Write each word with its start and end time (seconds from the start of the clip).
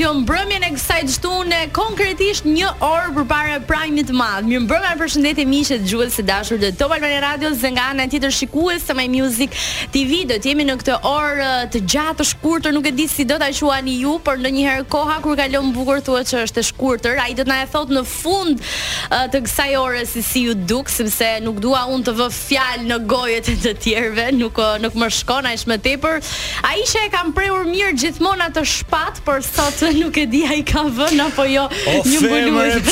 jo 0.00 0.14
mbrëmjen 0.14 0.62
e 0.64 0.70
kësaj 1.00 1.08
të 1.08 1.14
shtunë 1.16 1.58
konkretisht 1.72 2.44
një 2.44 2.68
orë 2.84 3.12
për 3.16 3.24
para 3.28 3.58
primit 3.64 4.08
të 4.10 4.14
madhë. 4.14 4.42
Mjë 4.50 4.58
mbërëma 4.66 4.96
përshëndetje 5.00 5.44
mishë 5.48 5.76
të 5.80 5.88
gjuhës 5.88 6.16
të 6.18 6.22
dashur 6.28 6.58
dhe 6.60 6.70
Top 6.76 6.92
Albani 6.92 7.20
Radio 7.22 7.48
zë 7.56 7.70
nga 7.72 7.86
në 7.96 8.04
tjetër 8.12 8.32
shikues 8.36 8.84
të 8.84 8.96
My 8.98 9.06
Music 9.08 9.54
TV. 9.94 10.18
Do 10.28 10.36
jemi 10.44 10.66
në 10.68 10.74
këtë 10.82 10.98
orë 11.08 11.46
uh, 11.46 11.64
të 11.72 11.80
gjatë 11.92 12.18
të 12.20 12.26
shkurtër, 12.32 12.72
nuk 12.76 12.88
e 12.88 12.92
di 12.98 13.06
si 13.08 13.24
do 13.24 13.38
t'a 13.40 13.48
shuani 13.56 13.94
ju, 14.02 14.18
por 14.24 14.36
në 14.44 14.52
një 14.58 14.66
herë 14.68 14.86
koha 14.92 15.16
kur 15.24 15.38
kalon 15.40 15.70
bukur 15.72 16.02
thua 16.04 16.20
që 16.26 16.42
është 16.44 16.58
të 16.60 16.66
shkurtër, 16.68 17.16
a 17.24 17.28
i 17.32 17.36
do 17.38 17.48
t'na 17.48 17.62
e 17.64 17.70
thot 17.72 17.88
në 17.96 18.04
fund 18.06 18.60
uh, 18.60 19.24
të 19.32 19.40
kësaj 19.46 19.70
orë 19.80 20.04
si 20.10 20.22
si 20.26 20.44
ju 20.50 20.56
duk, 20.68 20.92
sepse 20.92 21.32
nuk 21.46 21.62
dua 21.64 21.86
unë 21.94 22.08
të 22.10 22.16
vë 22.20 22.28
fjalë 22.40 22.86
në 22.92 23.00
gojët 23.12 23.50
e 23.52 23.56
të 23.64 23.74
tjerëve, 23.86 24.28
nuk, 24.36 24.60
uh, 24.60 24.76
nuk 24.84 24.98
më 25.00 25.10
shkon, 25.22 25.48
a 25.48 25.56
më 25.72 25.80
tepër. 25.88 26.20
A 26.68 26.76
i 26.76 26.84
e 27.04 27.08
kam 27.16 27.32
prejur 27.32 27.64
mirë 27.72 27.96
gjithmona 28.04 28.50
të 28.54 28.66
shpat, 28.76 29.24
por 29.24 29.40
sot 29.46 29.80
nuk 30.02 30.20
e 30.20 30.26
di 30.36 30.44
a 30.46 30.52
i 30.56 30.62
kam 30.66 30.89
vën 30.94 31.20
apo 31.24 31.44
jo 31.46 31.66
një 32.04 32.20
mbuluar. 32.24 32.82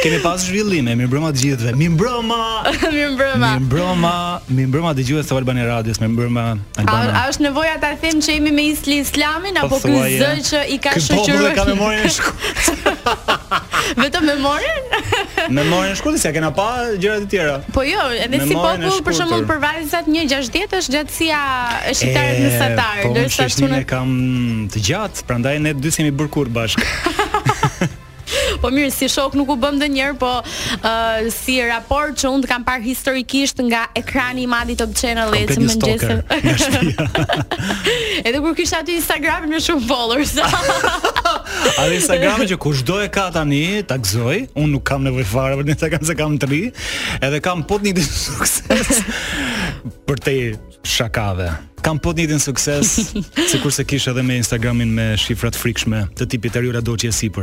Kemi 0.05 0.21
pas 0.23 0.39
zhvillime, 0.45 0.93
mirë 0.95 1.09
mbrëma 1.11 1.31
të 1.35 1.41
gjithëve. 1.41 1.73
Mirë 1.81 1.95
mbrëma. 1.97 2.41
mirë 2.95 3.09
mbrëma. 3.17 3.49
Mirë 3.49 3.65
mbrëma, 3.65 4.13
mirë 4.55 4.71
mbrëma 4.71 4.93
dëgjues 5.01 5.27
të 5.31 5.35
Albani 5.41 5.65
Radios, 5.67 5.99
mirë 6.03 6.13
mbrëma 6.13 6.45
A, 6.85 7.25
është 7.33 7.47
nevoja 7.49 7.75
ta 7.83 7.91
them 8.03 8.21
që 8.23 8.37
jemi 8.37 8.53
me 8.55 8.69
Isli 8.71 9.01
Islamin 9.03 9.59
po 9.65 9.81
apo 9.81 9.81
ky 9.89 9.97
zë 10.21 10.31
që 10.51 10.63
i 10.77 10.79
ka 10.85 10.93
shoqëruar? 11.09 11.41
Po, 11.41 11.49
po, 11.49 11.49
po, 11.49 11.55
kam 11.59 11.73
memorin 11.73 12.05
e 12.05 12.13
shkurt. 12.15 13.64
Vetëm 13.97 14.25
memorin? 14.25 14.79
Memorin 15.53 15.93
e 15.93 15.97
shkurtër, 15.99 16.21
s'e 16.25 16.33
kena 16.35 16.51
pa 16.57 16.69
gjërat 17.01 17.27
e 17.27 17.31
tjera. 17.33 17.57
Po 17.77 17.85
jo, 17.85 18.07
edhe 18.23 18.41
si 18.49 18.57
popull 18.57 19.01
për 19.07 19.19
shembull 19.21 19.45
për 19.49 19.61
vajzat 19.65 20.09
1.60 20.11 20.77
është 20.81 20.97
gjatësia 20.97 21.43
e 21.93 21.97
shitarit 21.99 22.41
në 22.47 22.53
satar, 22.57 23.03
po, 23.05 23.13
ndërsa 23.15 23.49
çunë 23.61 23.83
kam 23.91 24.09
të 24.75 24.85
gjatë, 24.89 25.27
prandaj 25.29 25.57
ne 25.67 25.77
dy 25.85 25.93
semë 25.99 26.15
bërkur 26.23 26.51
bashkë. 26.57 26.93
Po 28.65 28.71
mirë, 28.73 28.89
si 28.97 29.11
shok 29.13 29.35
nuk 29.37 29.51
u 29.53 29.55
bëm 29.61 29.75
ndonjëherë, 29.77 30.15
po 30.17 30.31
uh, 30.41 31.17
si 31.33 31.59
raport 31.69 32.17
që 32.17 32.31
unë 32.33 32.49
kam 32.49 32.63
parë 32.65 32.81
historikisht 32.87 33.59
nga 33.67 33.83
ekrani 33.99 34.47
i 34.47 34.49
madh 34.49 34.73
i 34.73 34.77
Top 34.81 34.95
Channel-it 34.97 35.51
më 35.61 35.69
mëngjes. 35.69 36.71
Edhe 38.25 38.41
kur 38.41 38.57
kisha 38.57 38.81
aty 38.81 38.97
Instagramin 39.03 39.53
me 39.53 39.61
shumë 39.61 39.85
followers. 39.85 40.33
A 41.83 41.85
Instagram 41.93 42.47
që 42.49 42.57
kushdo 42.65 43.03
e 43.05 43.11
ka 43.13 43.27
tani, 43.37 43.61
ta 43.85 43.99
gëzoj, 44.01 44.39
unë 44.57 44.73
nuk 44.79 44.87
kam 44.89 45.05
nevojë 45.05 45.29
fare 45.29 45.61
për 45.61 45.69
të 45.69 46.01
se 46.07 46.17
kam 46.23 46.41
të 46.41 46.49
ri, 46.55 46.63
edhe 47.21 47.43
kam 47.45 47.67
pot 47.69 47.85
një 47.85 47.99
sukses 48.25 49.03
për 50.09 50.25
te 50.25 50.39
shakave 50.97 51.53
kam 51.85 52.01
po 52.01 52.17
një 52.17 52.25
din 52.33 52.41
sukses, 52.41 53.13
si 53.47 53.71
se 53.71 53.85
kisha 53.85 54.11
edhe 54.15 54.23
me 54.25 54.41
Instagramin 54.41 54.89
me 54.89 55.05
shifrat 55.21 55.53
frikshme, 55.55 56.07
të 56.17 56.25
frikshme 56.25 56.51
të 56.57 56.63
rjura 56.65 56.81
do 56.81 56.97
që 56.97 57.11
jesi 57.13 57.29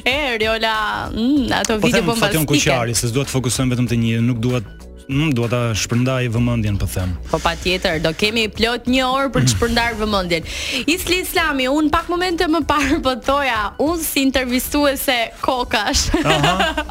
e, 0.00 0.18
rjola, 0.40 1.10
mm, 1.12 1.52
ato 1.60 1.76
po 1.76 1.90
video 1.90 2.06
Po 2.06 2.14
them, 2.14 2.22
fatjon 2.24 2.46
kuqari, 2.48 2.94
se 2.96 3.10
s'duat 3.12 3.28
të 3.28 3.36
fokusojmë 3.36 3.76
vetëm 3.76 3.90
të 3.92 4.00
një, 4.06 4.22
nuk 4.30 4.40
duat 4.40 4.88
mm, 5.10 5.30
do 5.36 5.44
ta 5.50 5.60
shpërndaj 5.76 6.28
vëmendjen 6.34 6.76
po 6.80 6.86
them. 6.90 7.12
Po 7.30 7.38
patjetër, 7.42 7.98
do 8.04 8.12
kemi 8.18 8.46
plot 8.52 8.86
1 8.90 9.02
orë 9.06 9.30
për 9.34 9.46
të 9.46 9.52
shpërndar 9.54 9.96
vëmendjen. 10.00 10.48
Isli 10.90 11.20
Islami, 11.24 11.68
un 11.72 11.90
pak 11.92 12.08
momente 12.12 12.46
më 12.50 12.62
parë 12.68 13.00
po 13.04 13.16
thoja, 13.26 13.58
un 13.82 13.96
si 14.02 14.24
intervistuese 14.26 15.18
kokash. 15.42 16.06
Aha. 16.20 16.86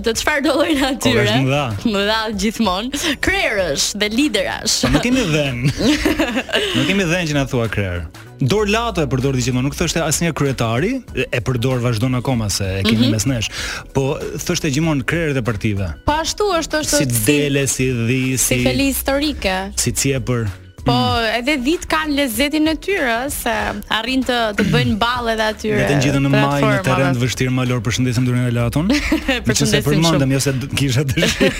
Atë 0.00 0.14
çfarë 0.20 0.44
do 0.48 0.56
lloj 0.58 0.70
natyre? 0.80 1.26
dha 1.48 1.66
mëdha. 1.84 2.06
dha 2.10 2.20
gjithmonë. 2.34 3.04
Krerësh 3.24 3.92
dhe 4.00 4.10
liderash. 4.16 4.80
Po, 4.86 4.92
nuk 4.96 5.06
kemi 5.06 5.26
dhën. 5.34 5.62
Nuk 6.80 6.86
kemi 6.88 7.06
dhën 7.10 7.30
që 7.30 7.38
na 7.38 7.46
thua 7.50 7.68
krer 7.70 8.04
dor 8.40 8.68
lato 8.70 9.02
e 9.04 9.08
përdor 9.10 9.36
di 9.36 9.42
gjithmonë, 9.44 9.68
nuk 9.68 9.76
thoshte 9.76 10.00
asnjë 10.04 10.32
kryetari, 10.36 10.94
e 11.12 11.40
përdor 11.44 11.82
vazhdon 11.84 12.18
akoma 12.18 12.48
se 12.52 12.64
e 12.78 12.82
kemi 12.86 12.96
mm 12.96 13.04
-hmm. 13.04 13.10
mes 13.10 13.26
nesh. 13.26 13.48
Po 13.94 14.18
thoshte 14.44 14.70
gjimon 14.70 15.02
krerët 15.02 15.36
e 15.36 15.42
partive. 15.42 15.92
Po 16.06 16.12
ashtu 16.12 16.44
është 16.44 16.78
është 16.80 16.98
si 16.98 17.04
dele 17.26 17.66
si 17.66 17.86
dhi 18.06 18.38
si 18.38 18.62
si 18.64 18.74
historike. 18.82 19.54
Si 19.76 19.92
cie 19.92 20.20
për... 20.20 20.69
Po 20.84 20.92
mm. 20.92 21.34
edhe 21.38 21.56
dit 21.64 21.84
kanë 21.90 22.14
lezetin 22.16 22.64
në 22.68 22.74
tyre 22.84 23.16
Se 23.32 23.52
arrin 23.94 24.22
të, 24.24 24.36
të 24.58 24.66
bëjnë 24.72 24.96
balë 25.00 25.34
edhe 25.34 25.48
atyre 25.52 25.80
Në 25.80 25.88
të 25.88 25.98
njëtë 26.00 26.22
në 26.24 26.30
maj 26.32 26.60
në 26.84 27.12
të 27.16 27.24
vështirë 27.24 27.54
më 27.56 27.66
lorë 27.70 27.84
Përshëndesim 27.88 28.28
dure 28.28 28.40
në 28.46 28.52
latun 28.56 28.90
Me 28.92 28.98
që 29.44 29.66
se 29.72 29.82
jo 29.84 30.40
se 30.40 30.54
kisha 30.78 31.04
të 31.10 31.30
shi 31.34 31.50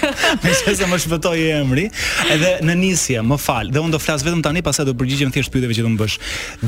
që 0.64 0.74
se 0.80 0.88
më 0.90 1.00
shpëtoi 1.04 1.38
e 1.48 1.58
emri 1.58 1.86
Edhe 2.34 2.54
në 2.64 2.76
nisje, 2.80 3.22
më 3.22 3.40
falë 3.42 3.74
Dhe 3.76 3.84
unë 3.84 3.96
do 3.96 4.02
flasë 4.02 4.28
vetëm 4.30 4.44
tani 4.46 4.64
pas 4.66 4.76
sa 4.80 4.86
do 4.88 4.96
përgjigjem 5.00 5.32
thjesht 5.34 5.52
pyetjeve 5.54 5.76
që 5.80 5.86
do 5.86 5.94
më 5.96 6.00
bësh 6.04 6.18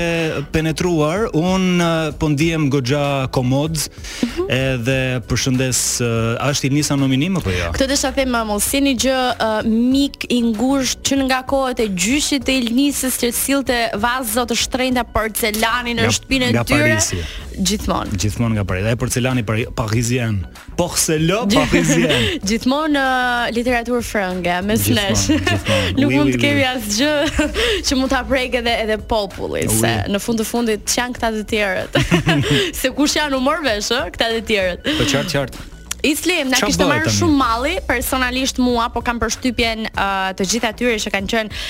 penetruar, 0.53 1.27
unë 1.37 1.73
uh, 1.75 2.09
pëndihem 2.21 2.67
po 2.69 2.77
gogja 2.77 3.05
komod, 3.35 3.77
uh 3.77 3.87
mhm. 3.87 4.31
-huh. 4.35 4.45
edhe 4.73 4.99
përshëndes, 5.29 5.81
uh, 6.03 6.47
ashtë 6.49 6.67
i 6.69 6.69
njësa 6.75 6.95
nominim, 6.99 7.37
apo 7.37 7.49
jo? 7.51 7.57
Ja? 7.57 7.71
Këtë 7.71 7.89
të 7.93 7.97
shafe 8.03 8.25
mamu, 8.25 8.59
si 8.59 8.81
një 8.81 8.93
gjë 9.03 9.19
uh, 9.39 9.61
mik 9.65 10.25
i 10.29 10.41
ngush 10.51 10.95
që 11.05 11.23
nga 11.25 11.39
kohët 11.47 11.79
e 11.85 11.87
gjyshit 11.87 12.43
të 12.47 12.51
ilnisës 12.61 13.13
që 13.21 13.27
silë 13.43 13.63
të 13.69 13.77
vazë 14.05 14.43
të 14.49 14.55
shtrejnë 14.63 15.03
porcelani 15.13 15.95
në 15.97 16.09
shtëpinë 16.11 16.47
të 16.53 16.63
tyre, 16.67 16.95
gjithmonë. 17.67 18.11
Gjithmonë 18.21 18.53
nga 18.57 18.63
Paris. 18.63 18.83
Dhe 18.85 18.95
porcelani 18.95 19.43
Paris 19.43 19.67
parizien. 20.07 20.45
Porcelo 20.77 21.47
parizien. 21.47 22.11
Gjithmonë 22.47 22.97
uh, 22.97 23.51
literatur 23.53 24.01
frënge 24.05 24.59
me 24.65 24.75
slash. 24.79 25.27
Nuk 25.99 26.11
mund 26.13 26.33
të 26.35 26.41
kemi 26.41 26.63
asgjë 26.65 27.49
që 27.87 27.97
mund 27.99 28.11
ta 28.13 28.23
prek 28.27 28.55
edhe 28.61 28.75
edhe 28.83 28.97
popullit 29.01 29.71
se 29.73 29.95
në 30.11 30.19
fund 30.23 30.39
të 30.39 30.45
fundit 30.47 30.95
janë 30.97 31.15
këta 31.17 31.31
të 31.37 31.45
tjerët. 31.45 31.97
se 32.77 32.91
kush 32.91 33.17
janë 33.17 33.35
u 33.35 33.41
vesh 33.63 33.91
ë 33.91 34.05
këta 34.15 34.31
të 34.37 34.45
tjerët. 34.47 34.83
Po 34.83 35.05
qartë 35.11 35.33
qartë. 35.35 35.65
Islim, 36.05 36.49
na 36.51 36.57
kishte 36.61 36.85
marrë 36.85 37.09
shumë 37.09 37.35
malli 37.37 37.77
personalisht 37.87 38.59
mua, 38.59 38.85
po 38.93 39.01
kam 39.01 39.17
përshtypjen 39.19 39.87
uh, 39.97 40.29
të 40.37 40.45
gjithë 40.53 40.69
atyre 40.71 40.99
që 41.01 41.13
kanë 41.15 41.31
qenë 41.33 41.65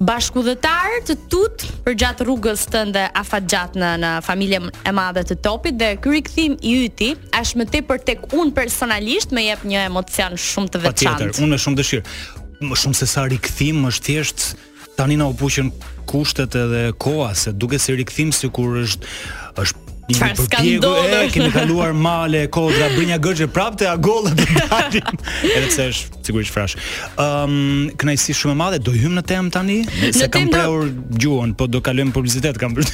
bashkudhëtar 0.00 0.94
të 1.08 1.14
tut 1.30 1.64
për 1.84 1.96
gjatë 2.00 2.24
rrugës 2.26 2.62
tënde 2.72 3.02
afatgjat 3.20 3.76
në 3.78 3.90
në 4.00 4.12
familje 4.24 4.62
e 4.88 4.94
madhe 4.96 5.24
të 5.28 5.36
topit 5.44 5.76
dhe 5.80 5.90
ky 6.00 6.14
rikthim 6.16 6.56
i 6.64 6.72
yti 6.86 7.10
është 7.36 7.60
më 7.60 7.66
tepër 7.74 8.00
tek 8.08 8.24
unë 8.32 8.54
personalisht 8.56 9.36
më 9.36 9.44
jep 9.50 9.66
një 9.72 9.84
emocion 9.90 10.40
shumë 10.40 10.72
të 10.74 10.82
veçantë. 10.86 11.30
Unë 11.36 11.50
unë 11.50 11.60
shumë 11.66 11.80
dëshirë. 11.82 12.16
Më 12.64 12.76
shumë 12.80 12.96
se 13.02 13.08
sa 13.08 13.26
rikthim, 13.28 13.84
më 13.84 13.92
thjesht 14.06 14.54
tani 14.96 15.20
na 15.20 15.28
u 15.32 15.36
kushtet 16.10 16.56
edhe 16.58 16.90
koha 16.98 17.34
se 17.34 17.52
duke 17.52 17.78
se 17.78 17.92
rikthim 18.00 18.32
sikur 18.34 18.80
është 18.84 19.14
është 19.62 19.89
Jemi 20.14 20.34
për 20.36 20.46
pjegu 20.50 20.94
e, 21.06 21.28
kemi 21.30 21.50
kaluar 21.54 21.92
male, 21.94 22.44
kodra, 22.52 22.88
brinja 22.96 23.18
gërgje 23.22 23.46
prapë 23.54 23.80
të 23.82 23.86
agollë 23.92 24.32
të 24.38 24.46
dalim 24.56 25.10
Edhe 25.54 25.66
të 25.66 25.72
sesh, 25.74 26.00
sigurisht 26.26 26.52
frash 26.54 26.74
um, 27.14 27.90
Këna 27.98 28.14
i 28.16 28.34
shumë 28.34 28.54
e 28.54 28.58
madhe, 28.58 28.80
do 28.86 28.92
hymë 28.94 29.20
në 29.20 29.24
temë 29.30 29.52
tani? 29.54 29.76
Në 30.00 30.10
se 30.16 30.28
kam 30.34 30.48
preur 30.52 30.88
do... 30.88 31.18
gjuën, 31.22 31.52
po 31.58 31.68
do 31.70 31.82
kalujem 31.86 32.10
publicitet 32.14 32.58
kam 32.60 32.74
për 32.76 32.88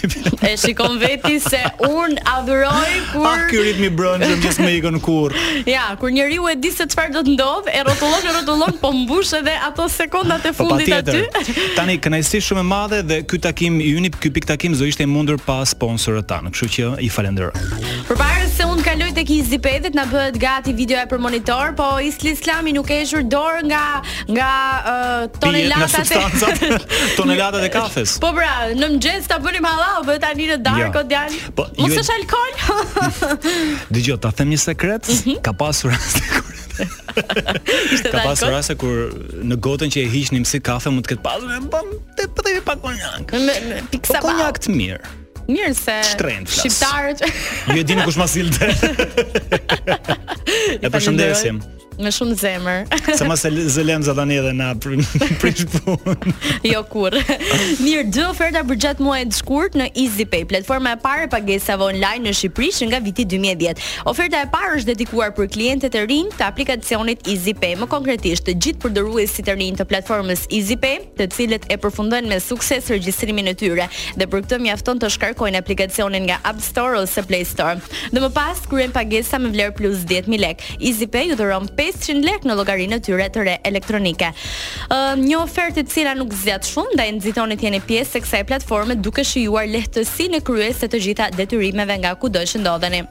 E 0.47 0.53
shikon 0.61 0.99
veti 1.01 1.39
se 1.41 1.63
unë 1.89 2.21
adhëroj 2.33 2.99
kur... 3.15 3.29
Ah, 3.31 3.47
kjo 3.51 3.65
ritmi 3.65 3.91
brëndë, 3.97 4.29
më 4.33 4.39
gjithë 4.45 4.67
me 4.67 4.75
ikon 4.81 5.01
kur 5.07 5.37
Ja, 5.77 5.87
kur 6.01 6.12
njeri 6.15 6.39
u 6.43 6.51
e 6.53 6.57
di 6.61 6.73
se 6.75 6.87
qëfar 6.89 7.12
do 7.17 7.25
të 7.27 7.37
ndodhë, 7.39 7.73
e 7.73 7.85
rotullon, 7.89 8.27
e 8.33 8.37
rotullon, 8.41 8.77
po 8.83 8.93
mbush 8.93 9.39
edhe 9.41 9.57
ato 9.71 9.89
sekundat 9.93 10.51
e 10.53 10.53
po, 10.53 10.69
fundit 10.69 10.93
po, 10.93 11.17
aty 11.17 11.53
Tani, 11.79 11.97
këna 12.03 12.21
i 12.21 12.29
shumë 12.51 12.61
e 12.61 12.69
madhe 12.69 13.01
dhe 13.07 13.23
ky 13.29 13.41
takim, 13.43 13.81
i 13.81 13.95
unip, 13.97 14.21
ky 14.21 14.33
pik 14.37 14.47
takim 14.49 14.77
zo 14.77 14.85
ishte 14.89 15.05
mundur 15.09 15.41
pa 15.43 15.62
sponsorët 15.69 16.27
tanë 16.31 16.53
Kështu 16.57 16.69
që 16.77 16.93
i 17.06 17.11
falenderoj. 17.12 17.53
Përpara 18.08 18.47
se 18.50 18.67
unë 18.67 18.85
kaloj 18.87 19.08
tek 19.17 19.31
Izipedit, 19.37 19.94
na 19.97 20.05
bëhet 20.11 20.38
gati 20.43 20.75
videoja 20.76 21.06
për 21.11 21.20
monitor, 21.23 21.73
po 21.79 21.88
Isli 22.05 22.32
Islami 22.35 22.75
nuk 22.76 22.91
e 22.94 23.00
shur 23.08 23.25
dorë 23.35 23.64
nga 23.70 23.82
nga 24.32 24.50
uh, 24.93 25.26
tonelatat 25.38 26.12
e 26.17 26.70
tonelatat 27.19 27.67
e 27.67 27.70
kafes. 27.76 28.17
Po 28.23 28.32
bra, 28.37 28.53
në 28.73 28.82
mëngjes 28.94 29.29
ta 29.31 29.41
bënim 29.43 29.67
hallau, 29.69 30.03
bëhet 30.08 30.23
tani 30.26 30.49
në 30.53 30.58
darkë 30.67 30.87
ja. 31.05 31.05
Jo. 31.05 31.06
djal. 31.12 31.38
Po, 31.58 31.69
Mos 31.81 31.97
është 32.03 32.12
e... 32.12 32.20
alkol? 32.20 32.53
Dgjoj, 33.97 34.20
ta 34.26 34.32
them 34.38 34.52
një 34.55 34.61
sekret, 34.69 35.11
mm 35.11 35.19
-hmm. 35.23 35.41
ka 35.43 35.52
pasur 35.52 35.91
rast 35.94 36.25
ka 38.17 38.20
pasur 38.25 38.49
raste 38.52 38.75
kur 38.76 39.09
në 39.50 39.55
gotën 39.67 39.88
që 39.94 39.99
e 40.05 40.09
hiqnim 40.14 40.44
si 40.44 40.61
kafe 40.61 40.91
mund 40.91 41.05
të 41.09 41.14
ketë 41.14 41.23
pasur 41.25 41.49
më 41.49 41.70
pak 41.70 42.64
po 42.82 42.87
konjak. 42.88 43.32
Me, 43.32 43.38
me, 43.38 43.44
me, 43.47 43.75
me, 43.81 43.82
me, 43.93 44.00
po 44.09 44.14
konjak 44.20 44.59
me, 44.69 44.75
me, 44.75 45.25
Mirë 45.47 45.75
se 45.79 45.97
trend, 46.19 46.51
shqiptarët. 46.51 47.21
Ju 47.71 47.79
e 47.79 47.85
dini 47.87 48.03
kush 48.07 48.19
ma 48.23 48.27
sillte. 48.31 48.69
e 50.83 50.89
përshëndesim 50.91 51.63
me 51.99 52.11
shumë 52.13 52.37
zemër. 52.41 52.85
Se 53.17 53.25
mos 53.29 53.45
e 53.49 53.53
zëlem 53.73 54.03
za 54.05 54.15
tani 54.17 54.37
edhe 54.41 54.53
na 54.57 54.71
prish 55.41 55.65
punën. 55.71 56.29
Jo 56.67 56.83
kurr. 56.91 57.17
Mirë, 57.81 58.03
dy 58.13 58.25
oferta 58.29 58.63
për 58.67 58.79
gjatë 58.83 59.05
muajit 59.05 59.33
të 59.33 59.39
shkurt 59.41 59.79
në 59.79 59.87
EasyPay, 60.03 60.45
platforma 60.51 60.93
e 60.97 61.01
parë 61.03 61.27
e 61.27 61.31
pagesave 61.33 61.87
online 61.89 62.27
në 62.29 62.35
Shqipëri 62.37 62.69
që 62.81 62.89
nga 62.91 63.01
viti 63.05 63.27
2010. 63.31 63.83
Oferta 64.13 64.43
e 64.45 64.51
parë 64.53 64.81
është 64.81 64.91
dedikuar 64.93 65.33
për 65.37 65.49
klientët 65.55 65.97
e 66.01 66.05
rinj 66.11 66.35
të 66.39 66.47
aplikacionit 66.49 67.23
EasyPay, 67.33 67.77
më 67.81 67.89
konkretisht 67.93 68.47
të 68.51 68.57
gjithë 68.65 68.83
përdoruesit 68.87 69.49
të 69.49 69.57
rinj 69.61 69.79
të 69.81 69.89
platformës 69.93 70.45
EasyPay, 70.51 71.15
të 71.21 71.29
cilët 71.37 71.69
e 71.75 71.79
përfundojnë 71.85 72.33
me 72.33 72.41
sukses 72.45 72.91
regjistrimin 72.93 73.53
e 73.53 73.57
tyre 73.59 73.89
dhe 74.17 74.27
për 74.29 74.45
këtë 74.47 74.61
mjafton 74.67 75.01
të 75.03 75.11
shkarkojnë 75.17 75.61
aplikacionin 75.63 76.29
nga 76.29 76.39
App 76.47 76.61
Store 76.65 77.01
ose 77.05 77.25
Play 77.29 77.45
Store. 77.49 77.81
Dhe 78.13 78.21
më 78.23 78.33
pas 78.37 78.61
kryen 78.71 78.93
pagesa 78.95 79.41
me 79.41 79.49
vlerë 79.55 79.75
plus 79.79 80.05
10000 80.09 80.41
lekë. 80.43 80.77
EasyPay 80.81 81.33
ju 81.33 81.37
dhuron 81.41 81.69
500 81.87 82.25
lek 82.27 82.47
në 82.49 82.56
llogarinë 82.59 82.99
e 82.99 83.03
tyre 83.06 83.27
të 83.33 83.44
re 83.47 83.55
elektronike. 83.71 84.31
Ë 84.88 85.00
uh, 85.00 85.12
një 85.23 85.38
ofertë 85.43 85.85
e 85.85 85.87
cila 85.93 86.17
nuk 86.19 86.35
zgjat 86.37 86.67
shumë, 86.71 86.97
ndaj 86.99 87.09
nxitoni 87.19 87.59
të 87.61 87.69
jeni 87.69 87.83
pjesë 87.88 88.15
së 88.17 88.25
kësaj 88.25 88.44
platforme 88.53 88.99
duke 89.05 89.25
shijuar 89.27 89.69
lehtësinë 89.75 90.43
kryese 90.47 90.91
të 90.91 91.05
gjitha 91.09 91.31
detyrimeve 91.38 92.00
nga 92.03 92.17
kudo 92.21 92.43
që 92.47 92.62
ndodheni. 92.65 93.05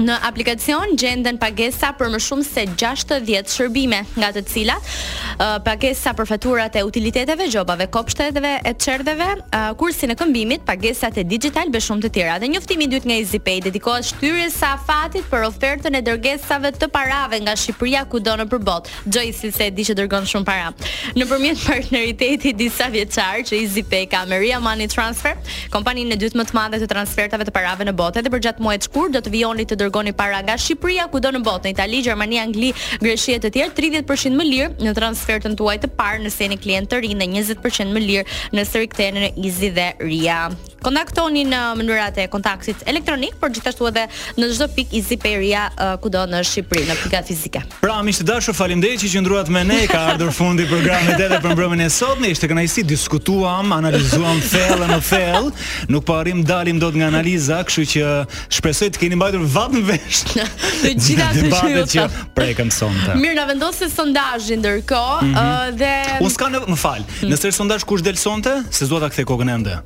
Në 0.00 0.14
aplikacion 0.24 0.94
gjenden 0.96 1.36
pagesa 1.36 1.90
për 1.98 2.08
më 2.14 2.18
shumë 2.24 2.44
se 2.46 2.62
60 2.78 3.50
shërbime, 3.52 3.98
nga 4.16 4.30
të 4.32 4.42
cilat 4.48 4.86
uh, 5.34 5.58
pagesa 5.64 6.14
për 6.16 6.28
faturat 6.30 6.76
e 6.80 6.84
utiliteteve, 6.86 7.48
gjobave, 7.52 7.84
kopshteteve, 7.92 8.52
e 8.66 8.72
çerdheve, 8.80 9.26
uh, 9.42 9.66
kursin 9.80 10.14
e 10.14 10.16
këmbimit, 10.16 10.62
pagesat 10.68 11.18
e 11.20 11.24
digital 11.28 11.68
bë 11.74 11.82
shumë 11.84 12.04
të 12.06 12.12
tjera. 12.16 12.38
Dhe 12.40 12.48
njoftimi 12.54 12.86
i 12.88 12.92
dytë 12.94 13.10
nga 13.10 13.16
EasyPay 13.20 13.58
dedikohet 13.66 14.08
shtyrjes 14.14 14.56
së 14.62 14.70
afatit 14.78 15.26
për 15.30 15.44
ofertën 15.50 16.00
e 16.00 16.02
dërgesave 16.08 16.72
të 16.78 16.88
parave 16.96 17.42
nga 17.44 17.52
Shqipëria 17.60 18.06
kudo 18.08 18.38
në 18.40 18.48
botë. 18.54 18.96
Joyce 19.04 19.36
si 19.42 19.52
se 19.52 19.68
di 19.70 19.84
që 19.84 19.98
dërgon 20.00 20.24
shumë 20.32 20.48
para. 20.48 20.70
Nëpërmjet 21.18 21.66
partneritetit 21.66 22.56
disa 22.56 22.88
vjeçar 22.94 23.44
që 23.44 23.58
EasyPay 23.66 24.08
ka 24.16 24.24
me 24.32 24.40
Ria 24.40 24.62
Money 24.64 24.88
Transfer, 24.88 25.36
kompaninë 25.76 26.16
e 26.16 26.20
dytë 26.24 26.40
më 26.40 26.48
të 26.48 26.56
madhe 26.62 26.80
të 26.86 26.88
transfertave 26.96 27.44
të 27.50 27.52
parave 27.52 27.84
në 27.84 27.96
botë, 28.00 28.24
dhe 28.24 28.32
për 28.32 28.46
gjatë 28.48 28.64
muajit 28.64 28.88
shkurt 28.88 29.18
do 29.18 29.24
të 29.28 29.36
vijoni 29.36 29.68
të 29.68 29.76
dërgoni 29.90 30.12
para 30.14 30.38
nga 30.46 30.54
Shqipëria 30.56 31.08
kudo 31.10 31.32
në 31.34 31.42
botë, 31.44 31.66
në 31.70 31.74
Itali, 31.74 32.00
Gjermani, 32.06 32.38
Angli, 32.40 32.70
Greqi 33.02 33.34
e 33.34 33.40
të 33.42 33.50
tjerë 33.56 33.74
30% 34.06 34.36
më 34.38 34.46
lirë 34.48 34.70
në 34.86 34.92
transfertën 34.96 35.56
tuaj 35.58 35.78
të 35.82 35.90
parë 35.98 36.22
nëse 36.24 36.46
jeni 36.46 36.58
klient 36.62 36.90
të 36.90 37.02
ri 37.02 37.10
dhe 37.18 37.28
20% 37.34 37.92
më 37.94 38.02
lirë 38.06 38.40
nëse 38.56 38.84
riktheni 38.84 39.24
në 39.26 39.30
Easy 39.46 39.72
dhe 39.76 39.90
Ria. 40.04 40.42
Kontaktoni 40.80 41.42
në 41.44 41.58
mënyrat 41.76 42.16
e 42.22 42.24
kontaktit 42.32 42.86
elektronik, 42.88 43.34
por 43.40 43.50
gjithashtu 43.52 43.90
edhe 43.90 44.06
në 44.38 44.46
çdo 44.54 44.68
pikë 44.76 44.96
Easy 44.96 45.18
Pay 45.20 45.34
Ria 45.42 45.66
kudo 46.00 46.22
në 46.30 46.40
Shqipëri, 46.48 46.86
në 46.88 46.96
pika 47.02 47.20
fizike. 47.28 47.60
Pra, 47.82 47.98
miq 48.06 48.20
të 48.22 48.24
dashur, 48.30 48.56
faleminderit 48.56 49.02
që 49.02 49.10
qëndruat 49.14 49.50
me 49.52 49.64
ne, 49.68 49.82
ka 49.90 49.98
ardhur 50.14 50.30
fundi 50.32 50.64
programit 50.70 51.20
edhe 51.20 51.40
për 51.42 51.52
mbrëmjen 51.52 51.84
e 51.84 51.88
sotme. 51.92 52.30
Ishte 52.32 52.48
kënaqësi 52.48 52.86
diskutuam, 52.88 53.74
analizuam 53.76 54.40
thellë 54.40 54.88
në 54.94 54.98
thellë, 55.10 55.52
nuk 55.92 56.06
po 56.08 56.16
arrim 56.16 56.40
dalim 56.48 56.80
dot 56.80 56.96
nga 56.96 57.10
analiza, 57.12 57.60
kështu 57.68 57.84
që 57.92 58.08
shpresoj 58.56 58.88
të 58.94 59.02
keni 59.04 59.20
mbajtur 59.20 59.44
vatn 59.52 59.79
shumë 59.80 59.86
vesh. 59.88 60.22
Të 60.80 60.90
gjitha 60.94 61.28
të 61.34 61.50
shëndet 61.54 61.92
që 61.94 62.04
prekëm 62.36 62.70
sonte. 62.72 63.16
Mirë 63.18 63.36
na 63.38 63.44
vendosë 63.48 63.88
sondazhin 63.92 64.60
ndërkohë 64.60 65.24
mm 65.24 65.34
-hmm. 65.34 65.76
dhe 65.76 66.22
U 66.24 66.30
s'ka 66.30 66.48
në 66.48 66.66
më 66.70 66.76
fal. 66.78 67.00
Mm 67.00 67.12
-hmm. 67.20 67.30
Nëse 67.32 67.46
është 67.46 67.56
sondazh 67.62 67.84
kush 67.84 68.02
del 68.02 68.16
sonte, 68.16 68.54
se 68.70 68.86
s'dua 68.86 69.00
ta 69.00 69.08
kthej 69.08 69.24
kokën 69.24 69.50
ende. 69.54 69.78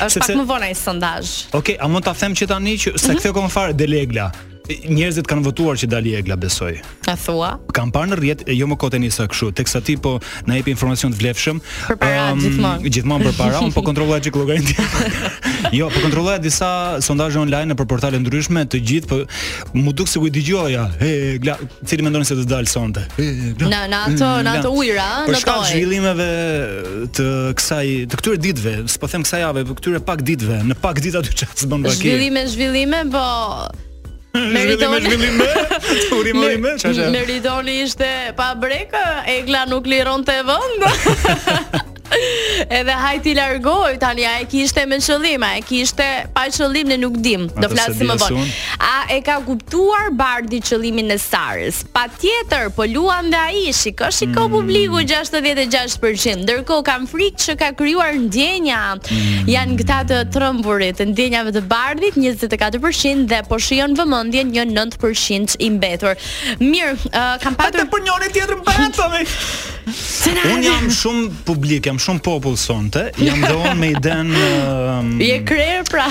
Është 0.04 0.20
pak 0.20 0.30
më 0.38 0.46
vonë 0.46 0.64
ai 0.68 0.76
sondazh. 0.76 1.32
Okej, 1.52 1.60
okay, 1.60 1.76
a 1.80 1.88
mund 1.88 2.04
ta 2.06 2.14
them 2.14 2.34
që 2.34 2.48
tani 2.48 2.74
që 2.78 2.84
se 2.84 2.92
mm 2.92 2.96
-hmm. 2.98 3.20
kthej 3.20 3.32
kokën 3.32 3.50
fare 3.50 3.74
Delegla, 3.74 4.32
njerëzit 4.70 5.28
kanë 5.30 5.44
votuar 5.46 5.78
që 5.80 5.88
Dali 5.92 6.14
Egla 6.18 6.36
besoi. 6.40 6.78
A 7.08 7.16
thua? 7.20 7.54
Kam 7.76 7.92
parë 7.96 8.12
në 8.14 8.18
rrjet, 8.20 8.42
jo 8.56 8.68
më 8.70 8.78
kotë 8.82 9.00
nisa 9.02 9.28
kështu, 9.30 9.50
teksa 9.62 9.82
ti 9.86 9.96
po 10.02 10.18
na 10.48 10.58
jep 10.58 10.68
informacion 10.72 11.14
të 11.14 11.22
vlefshëm. 11.22 11.62
Përpara 11.88 12.26
um, 12.34 12.40
ehm, 12.40 12.42
gjithmonë, 12.44 12.90
gjithmonë 12.98 13.28
përpara, 13.30 13.62
un 13.64 13.72
po 13.76 13.84
kontrolloja 13.88 14.26
çik 14.28 14.38
llogarin. 14.38 14.68
jo, 15.78 15.90
po 15.94 16.04
kontrolloja 16.04 16.42
disa 16.44 16.70
sondazhe 17.06 17.40
online 17.40 17.78
për 17.80 17.90
portale 17.94 18.20
ndryshme, 18.22 18.66
të 18.74 18.82
gjithë 18.92 19.12
po 19.12 19.22
mu 19.78 19.94
duk 19.96 20.12
sikur 20.12 20.32
dëgjoja, 20.36 20.86
e 21.04 21.14
Egla, 21.38 21.58
cili 21.88 22.06
mendon 22.08 22.26
se 22.28 22.36
do 22.38 22.44
të 22.46 22.52
dalë 22.52 22.72
sonte. 22.72 23.06
Na 23.68 23.86
na 23.92 24.04
ato, 24.10 24.32
na 24.46 24.58
ato 24.60 24.72
ujra, 24.76 25.08
në 25.28 25.40
toj. 25.40 25.44
Për 25.48 25.66
zhvillimeve 25.72 26.30
të 27.18 27.30
kësaj 27.60 27.90
të 28.12 28.22
këtyre 28.22 28.42
ditëve, 28.50 28.76
s'po 28.92 29.12
them 29.12 29.26
kësaj 29.28 29.50
po 29.68 29.78
këtyre 29.82 30.02
pak 30.08 30.24
ditëve, 30.28 30.62
në 30.74 30.80
pak 30.84 31.02
ditë 31.06 31.22
aty 31.22 31.36
çfarë 31.44 31.62
s'bën 31.64 31.86
bakë. 31.88 32.00
Zhvillime, 32.04 32.46
zhvillime, 32.52 33.04
po 33.14 33.26
Meritoni 34.46 35.02
zhvillim 35.06 35.38
më. 35.40 35.52
Turi 36.12 36.34
më 36.38 36.50
më. 36.66 36.74
Meritoni 37.18 37.76
ishte 37.86 38.10
pa 38.40 38.52
brekë, 38.64 39.04
Egla 39.38 39.66
nuk 39.72 39.90
lironte 39.90 40.38
vend. 40.50 40.90
Edhe 42.70 42.92
hajti 42.94 43.34
largohi 43.36 43.98
tani 44.00 44.24
a 44.26 44.38
e 44.42 44.46
kishte 44.52 44.86
me 44.88 44.98
qëllim, 45.04 45.44
a 45.46 45.50
e 45.60 45.64
kishte 45.68 46.06
pa 46.34 46.46
qëllim 46.50 46.88
ne 46.94 46.98
nuk 47.02 47.18
dim. 47.24 47.48
Do 47.60 47.68
flasim 47.72 48.10
më 48.10 48.16
vonë. 48.22 48.46
A 48.82 48.96
e 49.14 49.20
ka 49.26 49.38
kuptuar 49.46 50.12
Bardi 50.18 50.62
qëllimin 50.64 51.12
e 51.14 51.18
Sarës? 51.22 51.82
Patjetër, 51.94 52.72
po 52.78 52.88
luan 52.88 53.30
dhe 53.34 53.42
ai, 53.42 53.66
shiko, 53.76 54.10
shiko 54.18 54.48
mm. 54.48 54.56
publiku 54.56 55.02
66%. 55.12 56.44
Ndërkohë 56.48 56.86
kam 56.88 57.06
frikë 57.12 57.46
që 57.48 57.58
ka 57.60 57.72
krijuar 57.78 58.16
ndjenja. 58.24 58.80
Mm. 58.96 59.54
Janë 59.54 59.78
këta 59.84 60.00
të 60.12 60.22
trëmburit, 60.34 61.04
ndjenjave 61.12 61.54
të 61.60 61.66
Bardit 61.70 62.18
24% 62.18 63.28
dhe 63.34 63.44
po 63.52 63.60
shijon 63.68 63.96
vëmendjen 64.00 64.54
një 64.56 64.68
9% 64.72 65.58
i 65.68 65.72
mbetur. 65.76 66.16
Mirë, 66.64 66.96
uh, 67.12 67.36
kam 67.44 67.56
patur 67.60 67.76
Atë 67.84 67.92
po 67.92 68.00
njëri 68.02 68.32
tjetër 68.34 68.64
mbetëm. 68.64 69.20
Unë 70.28 70.64
jam 70.66 70.88
shumë 70.92 71.30
publik, 71.48 71.86
kam 71.98 72.04
shumë 72.06 72.22
popull 72.22 72.58
sonte, 72.62 73.02
jam 73.18 73.42
dhon 73.42 73.80
me 73.80 73.88
idenë 73.98 74.38
um, 74.38 74.60
ehm, 74.94 75.08
Je 75.24 75.38
krer 75.48 75.80
pra. 75.90 76.04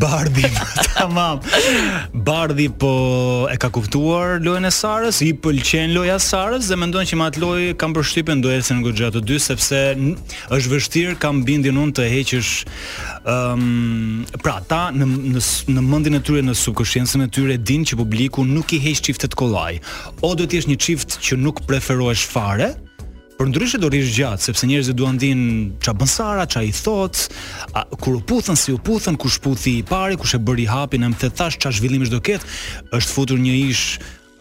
Bardhi, 0.00 0.44
tamam. 0.94 1.40
Bardhi 2.14 2.68
po 2.70 2.90
e 3.50 3.56
ka 3.58 3.70
kuptuar 3.74 4.38
lojën 4.44 4.68
e 4.68 4.70
Sarës, 4.74 5.18
i 5.26 5.32
pëlqen 5.34 5.96
loja 5.96 6.18
e 6.20 6.22
Sarës 6.22 6.68
dhe 6.70 6.78
mendon 6.78 7.08
që 7.10 7.18
me 7.18 7.26
atë 7.26 7.42
lojë 7.42 7.72
kam 7.80 7.94
përshtypën 7.96 8.44
do 8.44 8.52
ecën 8.54 8.84
goxha 8.86 9.10
të 9.16 9.24
dy 9.26 9.40
sepse 9.42 9.80
është 10.54 10.72
vështirë 10.76 11.16
kam 11.22 11.42
bindin 11.48 11.80
unë 11.88 11.96
të 11.98 12.06
heqësh 12.14 12.52
ëm 12.60 13.34
ehm, 13.34 13.66
um, 13.66 14.24
pra 14.44 14.60
ta 14.70 14.84
në 14.94 15.10
në, 15.34 15.42
në 15.74 15.86
mendin 15.90 16.20
e 16.20 16.22
tyre 16.28 16.46
në 16.46 16.54
subkonsciencën 16.62 17.26
e 17.26 17.30
tyre 17.34 17.58
din 17.58 17.82
që 17.86 17.98
publiku 17.98 18.46
nuk 18.46 18.76
i 18.78 18.82
heq 18.86 19.02
çiftet 19.10 19.34
kollaj. 19.34 19.80
O 20.22 20.34
do 20.38 20.46
të 20.46 20.60
jesh 20.60 20.70
një 20.70 20.80
çift 20.86 21.18
që 21.24 21.40
nuk 21.42 21.64
preferohesh 21.66 22.28
fare, 22.30 22.76
Për 23.34 23.48
ndryshe 23.50 23.78
do 23.82 23.88
rish 23.90 24.12
gjatë 24.16 24.44
sepse 24.46 24.66
njerëzit 24.70 24.96
duan 24.98 25.16
din 25.18 25.40
ç'a 25.82 25.94
bën 25.98 26.10
Sara, 26.10 26.44
ç'a 26.46 26.62
i 26.66 26.70
thot, 26.74 27.24
a, 27.74 27.82
kur 27.98 28.20
u 28.20 28.20
puthën, 28.30 28.58
si 28.60 28.72
u 28.72 28.78
puthën, 28.78 29.18
kush 29.18 29.40
puthi 29.42 29.78
i 29.80 29.84
pari, 29.90 30.18
kush 30.20 30.36
e 30.38 30.42
bëri 30.48 30.68
hapin, 30.70 31.06
më 31.06 31.18
the 31.24 31.30
qa 31.38 31.50
ç'a 31.56 31.70
do 32.14 32.20
ketë, 32.20 32.46
është 33.00 33.10
futur 33.14 33.38
një 33.46 33.54
ish 33.70 33.86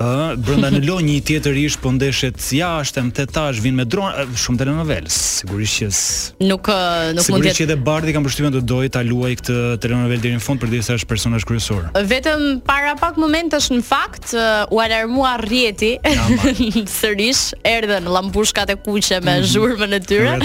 ë 0.04 0.34
brenda 0.44 0.70
në 0.74 0.84
një 1.08 1.18
tjetër 1.28 1.58
ish 1.60 1.76
po 1.82 1.92
ndeshet 1.96 2.42
jashtë 2.58 3.04
me 3.08 3.14
tetazh 3.16 3.60
vin 3.64 3.76
me 3.78 3.86
dron 3.88 4.34
shumë 4.40 4.60
telenovel 4.62 5.06
sigurisht 5.12 6.36
që 6.40 6.48
nuk 6.50 6.68
nuk 6.70 6.72
mund 6.76 7.20
të 7.20 7.24
sigurisht 7.28 7.60
që 7.62 7.66
edhe 7.68 7.78
Bardi 7.88 8.16
kanë 8.16 8.28
përshtypjen 8.28 8.56
të 8.58 8.62
doj 8.72 8.90
ta 8.96 9.04
luaj 9.08 9.32
këtë 9.42 9.56
telenovel 9.84 10.22
deri 10.24 10.36
në 10.40 10.44
fund 10.44 10.62
për 10.62 10.72
disa 10.74 10.98
është 10.98 11.10
personazh 11.10 11.46
kryesor 11.50 11.86
vetëm 12.10 12.44
para 12.68 12.96
pak 13.00 13.20
momentesh 13.22 13.70
në 13.74 13.80
fakt 13.88 14.34
u 14.36 14.82
alarmua 14.84 15.36
rrieti 15.46 15.94
sërish, 16.08 16.86
sërish 16.96 17.88
në 17.88 18.02
llambushkat 18.18 18.74
e 18.74 18.78
kuqe 18.84 19.22
me 19.24 19.38
mhm. 19.40 19.50
zhurmën 19.54 19.98
e 20.00 20.02
tyre 20.04 20.36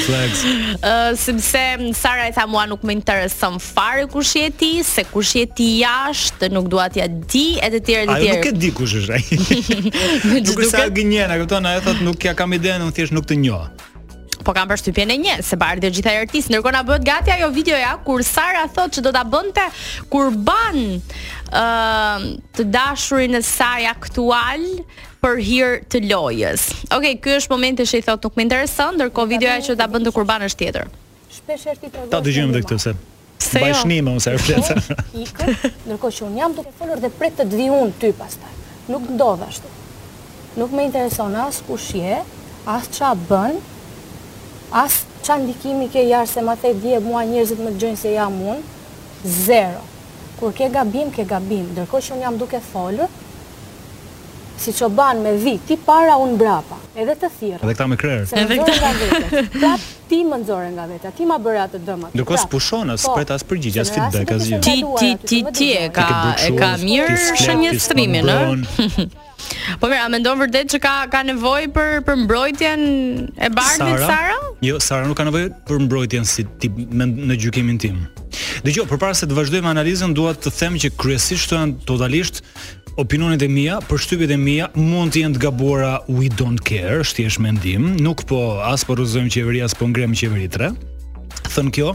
sepse 1.18 1.64
Sara 1.98 2.28
i 2.30 2.34
tha 2.36 2.46
mua 2.50 2.66
nuk 2.70 2.84
më 2.86 2.98
intereson 3.00 3.58
fare 3.62 4.06
kush 4.12 4.36
je 4.38 4.52
ti 4.62 4.72
se 4.86 5.04
kush 5.12 5.34
je 5.40 5.46
ti 5.58 5.68
jashtë 5.82 6.52
nuk 6.54 6.70
dua 6.70 6.86
t'ja 6.92 7.08
di 7.10 7.46
e 7.62 7.72
të 7.74 7.80
tjerë 7.80 7.80
të 7.80 7.82
tjerë 7.84 8.18
ai 8.18 8.38
nuk 8.38 8.50
e 8.50 8.54
di 8.64 8.70
kush 8.76 8.96
është 9.02 9.18
ai 9.18 9.46
nuk 9.48 10.52
është 10.52 10.54
duke... 10.56 10.86
gënjen, 10.98 11.32
e 11.34 11.40
kupton, 11.42 11.68
ajo 11.70 11.84
thotë 11.88 12.06
nuk 12.06 12.26
ja 12.28 12.34
kam 12.36 12.52
idenë, 12.56 12.84
unë 12.88 12.94
thjesht 12.96 13.14
nuk 13.16 13.26
të 13.28 13.38
njoh. 13.42 13.68
Po 14.46 14.54
kam 14.56 14.68
përshtypjen 14.70 15.10
e 15.12 15.16
një, 15.20 15.32
se 15.44 15.56
bardhë 15.60 15.82
dhe 15.84 15.90
gjithaj 15.98 16.18
artist, 16.22 16.48
ndërkohë 16.52 16.74
na 16.78 16.84
bëhet 16.88 17.02
gati 17.04 17.32
ajo 17.34 17.50
videoja 17.52 17.96
kur 18.06 18.22
Sara 18.24 18.62
thotë 18.72 18.94
që 18.98 19.02
do 19.08 19.12
ta 19.16 19.24
bënte 19.28 19.64
kur 20.12 20.30
ban 20.46 20.78
ë 20.78 20.94
uh, 21.50 22.26
të 22.56 22.64
dashurin 22.72 23.34
e 23.38 23.42
saj 23.44 23.88
aktual 23.90 24.64
për 25.20 25.42
hir 25.44 25.74
të 25.90 26.00
lojës. 26.06 26.68
Okej, 26.86 26.96
okay, 26.96 27.18
ky 27.20 27.34
është 27.40 27.52
momenti 27.52 27.88
që 27.90 28.00
i 28.00 28.06
thotë 28.08 28.28
nuk 28.30 28.38
më 28.40 28.46
intereson, 28.46 28.96
ndërkohë 29.02 29.32
videoja 29.34 29.66
që 29.68 29.76
ta 29.82 29.90
bën 29.92 30.06
të 30.08 30.14
kurban 30.16 30.46
është 30.48 30.62
tjetër. 30.64 30.88
Shpesh 31.36 31.68
është 31.74 31.84
i 31.84 31.88
provuar. 31.96 32.12
Ta 32.14 32.22
dëgjojmë 32.28 32.54
edhe 32.54 32.62
këtë 32.64 32.78
se. 32.86 32.94
Se 33.48 33.60
jo. 33.62 33.98
ose 34.14 34.32
flet. 34.44 34.88
Ikë, 35.26 35.52
ndërkohë 35.88 36.18
që 36.20 36.24
un 36.30 36.40
jam 36.40 36.56
duke 36.56 36.72
folur 36.80 37.02
dhe 37.04 37.10
pret 37.20 37.36
të 37.38 37.50
vi 37.52 37.68
un 37.74 37.92
ty 38.02 38.10
pastaj 38.16 38.54
nuk 38.88 39.04
ndodhe 39.11 39.45
ashtu. 39.45 39.68
Nuk 40.57 40.73
me 40.73 40.83
intereson 40.88 41.37
asë 41.45 41.62
ku 41.68 41.76
shje, 41.76 42.23
as 42.66 42.85
qa 42.97 43.12
bën, 43.28 43.61
as 44.83 45.02
qa 45.26 45.37
ndikimi 45.40 45.87
ke 45.92 46.02
jarë 46.09 46.28
se 46.33 46.40
ma 46.45 46.54
thej 46.61 46.75
dje 46.83 46.97
mua 47.04 47.23
njerëzit 47.28 47.61
më 47.62 47.71
të 47.78 47.88
se 48.02 48.11
jam 48.18 48.35
unë, 48.42 48.61
zero. 49.45 49.85
Kur 50.40 50.52
ke 50.54 50.71
gabim, 50.71 51.11
ke 51.11 51.25
gabim. 51.26 51.66
Dërko 51.76 51.99
që 52.00 52.14
unë 52.16 52.25
jam 52.25 52.37
duke 52.40 52.61
folë, 52.73 53.07
si 54.60 54.72
që 54.74 54.88
banë 54.94 55.22
me 55.24 55.32
dhi, 55.42 55.54
ti 55.68 55.76
para 55.80 56.16
unë 56.20 56.36
brapa, 56.40 56.78
edhe 56.98 57.14
të 57.20 57.30
thirë. 57.38 57.60
Edhe 57.62 57.74
këta 57.78 57.86
me 57.92 57.98
krerë. 58.00 58.26
Se 58.26 58.42
edhe 58.42 58.58
këta. 58.58 59.42
Pra 59.54 59.72
ti 60.08 60.20
më 60.26 60.40
nëzore 60.42 60.70
nga 60.74 60.86
vetë, 60.90 61.12
ti 61.18 61.26
ma 61.28 61.36
bërë 61.42 61.62
atë 61.66 61.80
dëmat. 61.84 62.10
Pra, 62.10 62.10
po, 62.10 62.20
nuk 62.22 62.34
është 62.38 62.50
pushonë, 62.54 62.96
asë 62.98 63.14
prejtë 63.16 63.36
asë 63.38 63.48
përgjigjë, 63.50 63.84
asë 63.84 63.94
feedback, 63.96 64.32
asë 64.36 64.60
Ti, 64.68 64.76
ti, 64.98 65.10
ti, 65.28 65.38
ti 65.58 65.68
e 65.78 65.88
ka, 65.94 66.08
e 66.42 66.50
ka 66.58 66.72
mirë 66.82 67.40
shënjë 67.44 67.72
strimi, 67.86 68.22
në? 68.26 68.38
Po 69.78 69.86
mirë, 69.86 70.02
a 70.02 70.10
mendon 70.12 70.42
vërtet 70.42 70.72
që 70.74 70.80
ka 70.82 70.94
ka 71.12 71.20
nevojë 71.28 71.70
për 71.76 71.92
për 72.08 72.18
mbrojtjen 72.24 72.88
e 73.38 73.50
bardhit 73.54 73.92
Sara? 73.94 74.06
Sara? 74.06 74.38
Jo, 74.66 74.78
Sara 74.82 75.06
nuk 75.08 75.18
ka 75.20 75.28
nevojë 75.28 75.52
për 75.68 75.84
mbrojtjen 75.86 76.26
si 76.26 76.46
tip 76.60 76.80
me, 76.90 77.06
në 77.06 77.36
gjykimin 77.44 77.78
tim. 77.84 78.02
për 78.64 78.88
përpara 78.90 79.14
se 79.14 79.28
të 79.30 79.36
vazhdojmë 79.38 79.70
analizën, 79.70 80.14
dua 80.18 80.34
të 80.34 80.50
them 80.56 80.74
që 80.82 80.90
kryesisht 80.98 81.54
janë 81.54 81.78
totalisht 81.86 82.42
opinionet 82.98 83.42
e 83.44 83.48
mia, 83.48 83.78
përshtypjet 83.86 84.32
e 84.34 84.36
mia 84.42 84.66
mund 84.74 85.14
të 85.14 85.22
jenë 85.22 85.36
të 85.36 85.42
gabuara, 85.44 85.92
we 86.10 86.26
don't 86.34 86.58
care, 86.66 86.98
është 87.04 87.20
thjesht 87.22 87.40
mendim, 87.44 87.92
nuk 88.02 88.24
po 88.26 88.58
as 88.66 88.82
po 88.86 88.96
rrëzojmë 88.98 89.30
qeveria, 89.34 89.68
as 89.68 89.76
po 89.78 89.86
ngrem 89.92 90.16
qeveri 90.18 90.48
tre. 90.50 90.72
Thën 91.48 91.70
kjo, 91.74 91.92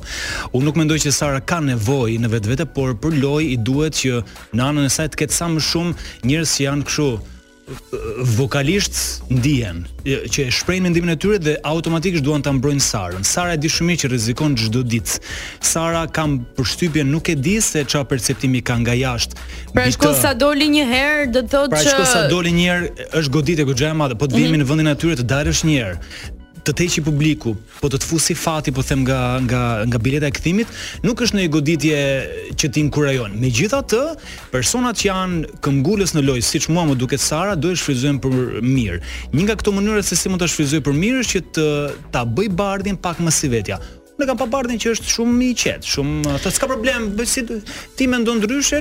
unë 0.56 0.64
nuk 0.66 0.80
mendoj 0.80 1.02
që 1.04 1.14
Sara 1.14 1.42
ka 1.44 1.60
nevojë 1.64 2.22
në 2.24 2.32
vetvete, 2.32 2.68
por 2.76 2.96
për 3.04 3.20
loj 3.20 3.42
i 3.52 3.60
duhet 3.60 4.00
që 4.00 4.22
në 4.56 4.66
anën 4.72 4.88
e 4.88 4.94
saj 4.96 5.12
të 5.14 5.24
ketë 5.26 5.38
sa 5.42 5.52
më 5.52 5.66
shumë 5.70 6.10
njerëz 6.28 6.56
që 6.58 6.68
janë 6.70 6.88
kështu, 6.90 7.10
vokalisht 8.38 9.24
ndihen 9.30 9.84
që 10.04 10.46
e 10.48 10.52
shprehin 10.54 10.84
mendimin 10.84 11.14
e 11.14 11.16
tyre 11.20 11.40
dhe 11.42 11.54
automatikisht 11.68 12.26
duan 12.26 12.44
ta 12.46 12.52
mbrojnë 12.54 12.84
Sarën. 12.84 13.24
Sara 13.28 13.56
e 13.56 13.60
di 13.62 13.70
shumë 13.72 13.96
që 14.04 14.10
rrezikon 14.12 14.56
çdo 14.60 14.82
ditë. 14.86 15.22
Sara 15.64 16.04
ka 16.12 16.26
përshtypjen 16.58 17.08
nuk 17.10 17.32
e 17.32 17.36
di 17.46 17.56
se 17.62 17.86
çfarë 17.88 18.10
perceptimi 18.12 18.62
ka 18.66 18.76
nga 18.84 18.96
jashtë. 19.00 19.38
Pra 19.74 19.88
shko 19.96 20.12
sa 20.20 20.36
doli 20.38 20.68
një 20.76 20.86
herë 20.94 21.26
do 21.36 21.42
të 21.46 21.52
thotë 21.56 21.72
që 21.72 21.76
Pra 21.76 21.84
shko 21.90 22.04
sa 22.14 22.22
doli 22.32 22.52
një 22.58 22.68
herë 22.70 23.10
është 23.22 23.34
goditë 23.38 23.68
goxha 23.70 23.92
e 23.94 24.00
madhe, 24.04 24.20
po 24.20 24.28
të 24.30 24.36
vihemi 24.42 24.62
në 24.62 24.70
vendin 24.70 24.92
e 24.94 24.98
tyre 25.00 25.20
të 25.22 25.30
dalësh 25.34 25.66
një 25.70 25.80
herë 25.82 26.00
të 26.64 26.74
teqi 26.80 27.02
publiku, 27.04 27.54
po 27.82 27.90
të 27.92 28.00
të 28.00 28.08
fusi 28.08 28.36
fati, 28.40 28.72
po 28.72 28.84
them 28.88 29.02
nga 29.04 29.20
nga 29.44 29.62
nga 29.88 30.00
bileta 30.00 30.30
e 30.32 30.36
kthimit, 30.36 30.70
nuk 31.04 31.24
është 31.26 31.38
një 31.40 31.48
goditje 31.56 31.98
që 32.60 32.70
ti 32.76 32.84
inkurajon. 32.88 33.36
Megjithatë, 33.42 34.04
personat 34.54 35.00
që 35.02 35.10
janë 35.10 35.58
këmbgulës 35.64 36.16
në 36.16 36.24
lojë, 36.28 36.46
siç 36.48 36.70
mua 36.72 36.86
më 36.90 36.96
duket 37.02 37.24
Sara, 37.24 37.56
do 37.60 37.72
e 37.74 37.78
shfryzojnë 37.80 38.24
për 38.24 38.64
mirë. 38.70 39.02
Një 39.36 39.48
nga 39.48 39.58
këto 39.60 39.76
mënyra 39.76 40.04
se 40.08 40.16
si 40.20 40.32
mund 40.32 40.44
ta 40.44 40.48
shfryzoj 40.48 40.80
për 40.88 40.96
mirë 41.04 41.26
është 41.26 41.36
që 41.40 41.46
të 41.60 41.68
ta 42.16 42.24
bëj 42.38 42.50
bardhin 42.64 42.98
pak 43.10 43.20
më 43.24 43.36
si 43.40 43.52
vetja 43.52 43.82
ne 44.20 44.28
kam 44.30 44.38
pa 44.38 44.46
bardhin 44.50 44.80
që 44.80 44.92
është 44.96 45.10
shumë 45.16 45.48
i 45.48 45.54
qet, 45.58 45.86
shumë 45.90 46.36
të 46.44 46.52
s'ka 46.54 46.68
problem, 46.70 47.08
bëj 47.18 47.30
si 47.30 47.44
ti 47.98 48.08
mendon 48.10 48.38
ndryshe, 48.42 48.80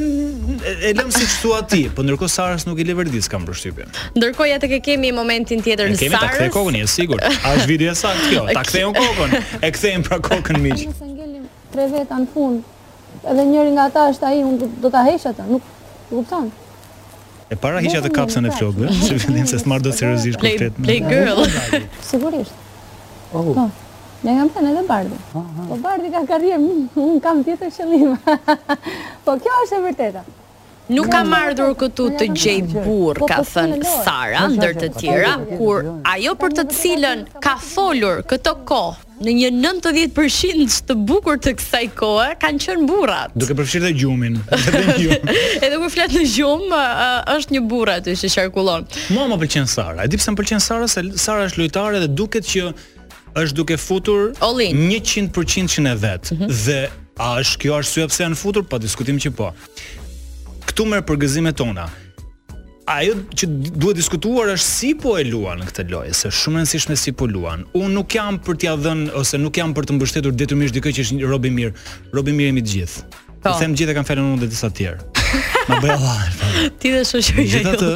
e 0.84 0.92
lëm 0.96 1.08
si 1.14 1.24
thua 1.40 1.62
ti, 1.70 1.86
po 1.94 2.04
ndërkohë 2.04 2.32
Saras 2.32 2.66
nuk 2.68 2.80
i 2.82 2.86
le 2.86 2.94
vërdis 2.98 3.28
kam 3.32 3.46
përshtypjen. 3.48 3.88
Ndërkohë 4.16 4.50
ja 4.52 4.58
tek 4.62 4.74
e 4.76 4.80
kemi 4.84 5.12
momentin 5.16 5.62
tjetër 5.64 5.90
në 5.90 5.96
Saras. 5.98 6.04
Ne 6.04 6.10
kemi 6.12 6.44
tek 6.44 6.56
kokën, 6.56 6.80
është 6.86 6.94
sigurt. 6.94 7.28
A 7.32 7.54
është 7.56 7.68
video 7.70 7.92
e 7.94 7.98
saktë 8.02 8.28
kjo? 8.32 8.46
Ta 8.56 8.64
kthejon 8.68 8.96
kokën. 8.98 9.36
E 9.58 9.72
kthejm 9.76 10.06
pra 10.08 10.20
kokën 10.28 10.60
miq. 10.66 10.84
Ne 10.90 10.96
sa 11.00 11.08
ngelim 11.10 11.46
tre 11.74 11.88
veta 11.94 12.20
në 12.22 12.28
fund. 12.34 12.66
Edhe 13.22 13.44
njëri 13.52 13.72
nga 13.76 13.86
ata 13.92 14.06
është 14.12 14.28
ai, 14.32 14.42
unë 14.48 14.70
do 14.82 14.90
ta 14.92 15.02
hesh 15.08 15.26
atë, 15.32 15.46
nuk 15.48 15.62
e 15.62 16.16
kupton. 16.18 16.50
E 17.52 17.56
para 17.62 17.80
hiqja 17.84 18.00
të 18.04 18.12
kapsën 18.16 18.46
e 18.48 18.52
flokëve, 18.56 18.88
se 18.96 19.18
fillim 19.20 19.46
se 19.48 19.58
të 19.60 19.68
marr 19.68 19.82
dot 19.84 19.98
seriozisht 19.98 20.40
kërtet. 20.40 20.78
Play 20.80 21.02
girl. 21.04 21.42
Sigurisht. 22.08 22.54
Oh, 23.32 23.52
po. 23.56 23.68
Një 24.22 24.32
nga 24.36 24.44
të 24.46 24.54
thënë 24.54 24.68
edhe 24.72 24.82
Bardi. 24.86 25.16
Po 25.70 25.78
Bardi 25.82 26.10
ka 26.14 26.20
karrije, 26.30 26.58
unë 27.04 27.18
kam 27.24 27.40
të 27.42 27.56
qëllime. 27.62 28.36
Po 29.26 29.34
kjo 29.42 29.56
është 29.64 29.80
e 29.80 29.82
vërteta. 29.88 30.22
Nuk 30.92 31.08
ka 31.12 31.22
mardhur 31.26 31.74
këtu 31.78 32.06
të 32.20 32.26
gjej 32.36 32.56
burë, 32.70 33.26
ka 33.30 33.40
thënë 33.42 33.80
Sara, 34.04 34.44
ndër 34.54 34.78
të 34.80 34.88
tjera, 34.98 35.36
kur 35.56 35.86
ajo 36.12 36.34
për 36.40 36.54
të 36.58 36.64
cilën 36.76 37.24
ka 37.44 37.54
folur 37.72 38.22
këto 38.30 38.56
kohë 38.68 39.08
në 39.22 39.30
një 39.38 39.48
90% 40.14 40.78
të 40.88 40.94
bukur 41.06 41.36
të 41.42 41.52
kësaj 41.58 41.82
kohë, 41.98 42.30
kanë 42.42 42.62
qënë 42.64 42.86
burat. 42.90 43.34
Duke 43.38 43.54
përfshirë 43.60 43.84
dhe 43.88 43.92
gjumin. 44.02 44.40
Edhe 45.62 45.78
e 45.78 45.90
fletë 45.94 46.16
në 46.16 46.24
gjum, 46.34 46.64
është 47.36 47.56
një 47.58 47.64
burat 47.70 48.06
të 48.10 48.16
që 48.24 48.32
qarkullon. 48.36 48.88
Mua 49.14 49.28
më 49.30 49.38
pëlqenë 49.44 49.70
Sara, 49.72 50.04
e 50.06 50.10
di 50.12 50.18
më 50.18 50.36
pëlqenë 50.42 50.66
Sara, 50.66 50.90
se 50.96 51.06
Sara 51.22 51.46
është 51.50 51.62
lojtare 51.62 52.02
dhe 52.04 52.10
duket 52.24 52.50
që 52.50 52.68
është 53.34 53.56
duke 53.56 53.76
futur 53.80 54.32
100% 54.40 55.74
që 55.74 55.84
në 55.88 55.94
vet. 56.02 56.30
Mm 56.34 56.38
-hmm. 56.38 56.48
Dhe 56.64 56.88
a 57.18 57.30
është 57.40 57.58
kjo 57.62 57.74
arsye 57.78 58.06
pse 58.08 58.22
janë 58.26 58.36
futur? 58.38 58.62
Pa 58.64 58.68
po, 58.68 58.78
diskutim 58.84 59.18
që 59.20 59.30
po. 59.38 59.52
Ktu 60.68 60.84
merr 60.86 61.02
përgëzime 61.08 61.52
tona. 61.56 61.88
Ajo 62.92 63.14
që 63.38 63.46
duhet 63.80 63.96
diskutuar 63.96 64.48
është 64.48 64.64
si 64.66 64.90
po 64.98 65.14
e 65.20 65.24
luan 65.30 65.60
këtë 65.62 65.84
lojë, 65.92 66.12
se 66.18 66.28
shumë 66.34 66.58
e 66.58 66.64
rëndësishme 66.64 66.96
si 66.98 67.12
po 67.14 67.26
luan. 67.30 67.62
Unë 67.78 67.88
nuk 67.94 68.14
jam 68.16 68.38
për 68.42 68.54
t'ia 68.58 68.72
dhënë 68.76 69.12
ose 69.16 69.38
nuk 69.38 69.54
jam 69.56 69.72
për 69.76 69.86
të 69.86 69.92
mbështetur 69.96 70.32
detyrimisht 70.34 70.74
dikë 70.74 70.90
që 70.96 71.00
është 71.06 71.28
Robi 71.30 71.50
mirë 71.50 71.74
Robi 72.12 72.32
mirë 72.34 72.46
jemi 72.52 72.62
të 72.62 72.68
gjithë. 72.74 73.00
Po. 73.42 73.48
të 73.48 73.58
Them 73.58 73.72
gjithë 73.74 73.90
e 73.90 73.94
kanë 73.96 74.08
falën 74.10 74.28
unë 74.34 74.38
dhe 74.44 74.48
disa 74.52 74.68
tjerë. 74.70 74.98
Ma 75.68 75.76
bëj 75.82 75.92
Allah. 75.92 76.20
Ti 76.80 76.90
dhe 76.92 77.00
të 77.02 77.08
atë, 77.08 77.46
Gjithatë, 77.48 77.92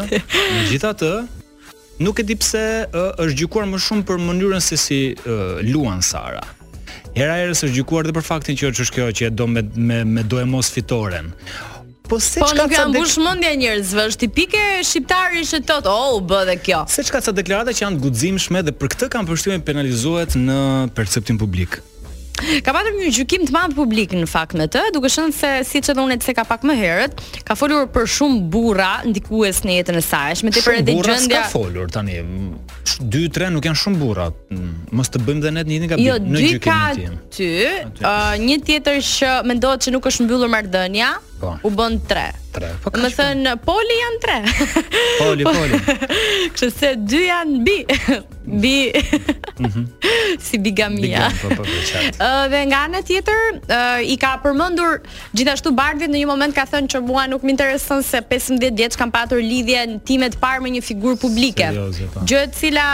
gjithatë, 0.70 1.10
nuk 1.98 2.18
e 2.18 2.22
di 2.22 2.36
pse 2.36 2.64
uh, 2.86 3.14
është 3.22 3.36
gjykuar 3.42 3.66
më 3.70 3.80
shumë 3.82 4.04
për 4.08 4.20
mënyrën 4.24 4.64
se 4.64 4.76
si 4.80 4.98
uh, 5.22 5.60
luan 5.64 6.02
Sara. 6.04 6.42
Hera 7.16 7.38
e 7.42 7.50
është 7.54 7.70
gjykuar 7.78 8.04
edhe 8.08 8.16
për 8.18 8.26
faktin 8.26 8.58
që 8.60 8.70
është 8.72 8.88
kjo 8.96 9.06
që 9.16 9.30
e 9.30 9.32
do 9.32 9.46
me 9.48 9.62
me, 9.76 10.02
me 10.04 10.22
do 10.24 10.40
e 10.40 10.44
mos 10.44 10.68
fitoren. 10.72 11.32
Po 12.06 12.20
se 12.22 12.38
po, 12.38 12.46
nuk 12.54 12.70
janë 12.70 12.92
mbush 12.92 13.16
mendja 13.18 13.54
njerëzve, 13.58 14.04
është 14.12 14.20
tipike 14.28 14.60
shqiptari 14.86 15.42
që 15.42 15.62
thot, 15.66 15.88
"Oh, 15.90 16.20
u 16.20 16.20
bë 16.32 16.44
dhe 16.52 16.58
kjo." 16.62 16.84
Se 16.92 17.02
çka 17.02 17.20
ca 17.24 17.32
deklarata 17.34 17.72
që 17.74 17.82
janë 17.82 17.98
gudzim 18.04 18.36
guximshme 18.36 18.62
dhe 18.66 18.72
për 18.78 18.92
këtë 18.92 19.08
kanë 19.14 19.28
përshtyen 19.32 19.64
penalizohet 19.70 20.36
në 20.38 20.60
perceptin 20.94 21.40
publik 21.42 21.80
ka 22.64 22.70
patur 22.74 22.94
një 22.98 23.10
gjykim 23.16 23.46
të 23.48 23.54
madh 23.54 23.74
publik 23.76 24.12
në 24.16 24.26
fakt 24.30 24.54
me 24.58 24.66
të, 24.70 24.82
duke 24.94 25.10
shënë 25.12 25.34
se 25.34 25.50
siç 25.68 25.90
edhe 25.92 26.02
unë 26.02 26.18
të 26.22 26.34
ka 26.38 26.44
pak 26.48 26.64
më 26.66 26.76
herët, 26.80 27.18
ka 27.46 27.56
folur 27.58 27.86
për 27.92 28.06
shumë 28.16 28.42
burra 28.52 28.90
ndikues 29.08 29.62
në 29.66 29.80
jetën 29.80 29.98
e 30.00 30.04
saj, 30.04 30.38
me 30.46 30.52
të 30.54 30.62
përdet 30.66 30.94
gjendja. 30.94 31.18
Shumë 31.18 31.28
burra 31.28 31.42
ka 31.42 31.52
folur 31.52 31.90
tani. 31.94 32.20
2-3 33.02 33.50
nuk 33.56 33.66
janë 33.68 33.80
shumë 33.82 34.00
burra. 34.00 34.28
Mos 34.96 35.10
të 35.12 35.22
bëjmë 35.26 35.44
dhe 35.46 35.54
net 35.58 35.70
një 35.70 35.78
njëjtin 35.78 35.92
ka 35.92 36.02
jo, 36.04 36.16
në 36.22 36.44
gjykimin 36.44 36.66
ka 36.66 36.80
tim. 36.96 37.04
Jo, 37.04 37.22
dy 37.36 37.52
ka 37.52 37.94
ty, 37.98 38.02
uh, 38.04 38.42
një 38.46 38.58
tjetër 38.68 39.00
që 39.12 39.34
mendohet 39.52 39.88
se 39.88 39.94
nuk 39.96 40.08
është 40.12 40.26
mbyllur 40.28 40.52
marrëdhënia, 40.52 41.10
po, 41.40 41.56
u 41.66 41.72
bën 41.76 41.98
3. 42.12 42.26
Po 42.56 42.88
më 42.96 43.10
thën 43.12 43.42
poli 43.66 43.96
janë 44.02 44.22
3. 44.24 44.52
Poli, 45.20 45.44
po, 45.44 45.52
poli. 45.52 45.80
Qëse 46.56 46.94
2 47.10 47.24
janë 47.26 47.62
bi. 47.66 47.78
Bi. 48.46 48.92
Mhm. 49.58 49.82
si 50.40 50.58
bigamia. 50.58 51.30
Bigam, 51.30 52.20
uh, 52.20 52.44
dhe 52.52 52.60
nga 52.68 52.78
ana 52.84 53.02
tjetër, 53.02 53.44
uh, 53.70 54.00
i 54.12 54.16
ka 54.16 54.36
përmendur 54.42 55.00
gjithashtu 55.36 55.72
Bardhi 55.74 56.08
në 56.08 56.22
një 56.22 56.28
moment 56.28 56.54
ka 56.54 56.64
thënë 56.66 56.90
që 56.92 57.02
mua 57.06 57.26
nuk 57.30 57.42
më 57.42 57.54
intereson 57.56 58.02
se 58.04 58.20
15 58.32 58.74
vjeç 58.76 58.96
kam 58.98 59.10
patur 59.12 59.38
lidhje 59.42 59.84
në 59.90 59.96
timet 60.08 60.38
parë 60.40 60.62
me 60.64 60.74
një 60.76 60.82
figurë 60.84 61.20
publike. 61.22 61.70
Gjë 62.24 62.42
e 62.42 62.50
cila 62.52 62.88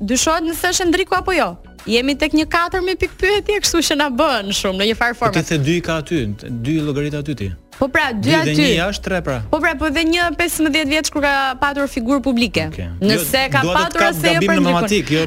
dyshohet 0.00 0.46
nëse 0.48 0.72
është 0.74 0.88
Endriku 0.88 1.18
apo 1.18 1.34
jo. 1.36 1.54
Jemi 1.86 2.14
tek 2.16 2.32
një 2.32 2.46
4 2.48 2.80
me 2.80 2.94
pikë 2.96 3.18
pyetje, 3.20 3.58
kështu 3.66 3.82
që 3.90 3.96
na 4.00 4.06
bën 4.08 4.48
shumë 4.56 4.80
në 4.80 4.86
një 4.90 4.96
farë 5.00 5.18
formë 5.20 5.36
Ti 5.36 5.44
the 5.52 5.58
2 5.66 5.80
ka 5.84 5.98
aty, 6.00 6.22
dy 6.64 6.78
llogarit 6.80 7.14
aty 7.20 7.34
ti. 7.36 7.50
Po 7.78 7.88
pra, 7.90 8.12
dy 8.14 8.30
aty. 8.34 8.54
Dhe 8.54 8.74
është 8.86 9.02
tre 9.04 9.18
pra. 9.26 9.36
Po 9.50 9.58
pra, 9.62 9.72
po 9.78 9.88
dhe 9.92 10.04
15 10.04 10.70
vjeç 10.88 11.10
kur 11.12 11.24
ka 11.24 11.54
patur 11.58 11.88
figurë 11.90 12.22
publike. 12.22 12.68
Okay. 12.70 12.86
Jo, 13.00 13.08
Nëse 13.10 13.42
ka 13.52 13.62
patur 13.66 14.04
asë 14.06 14.20
asaj 14.20 14.36
për 14.46 14.60
një 14.60 14.66
matematik, 14.74 15.10
jo. 15.10 15.24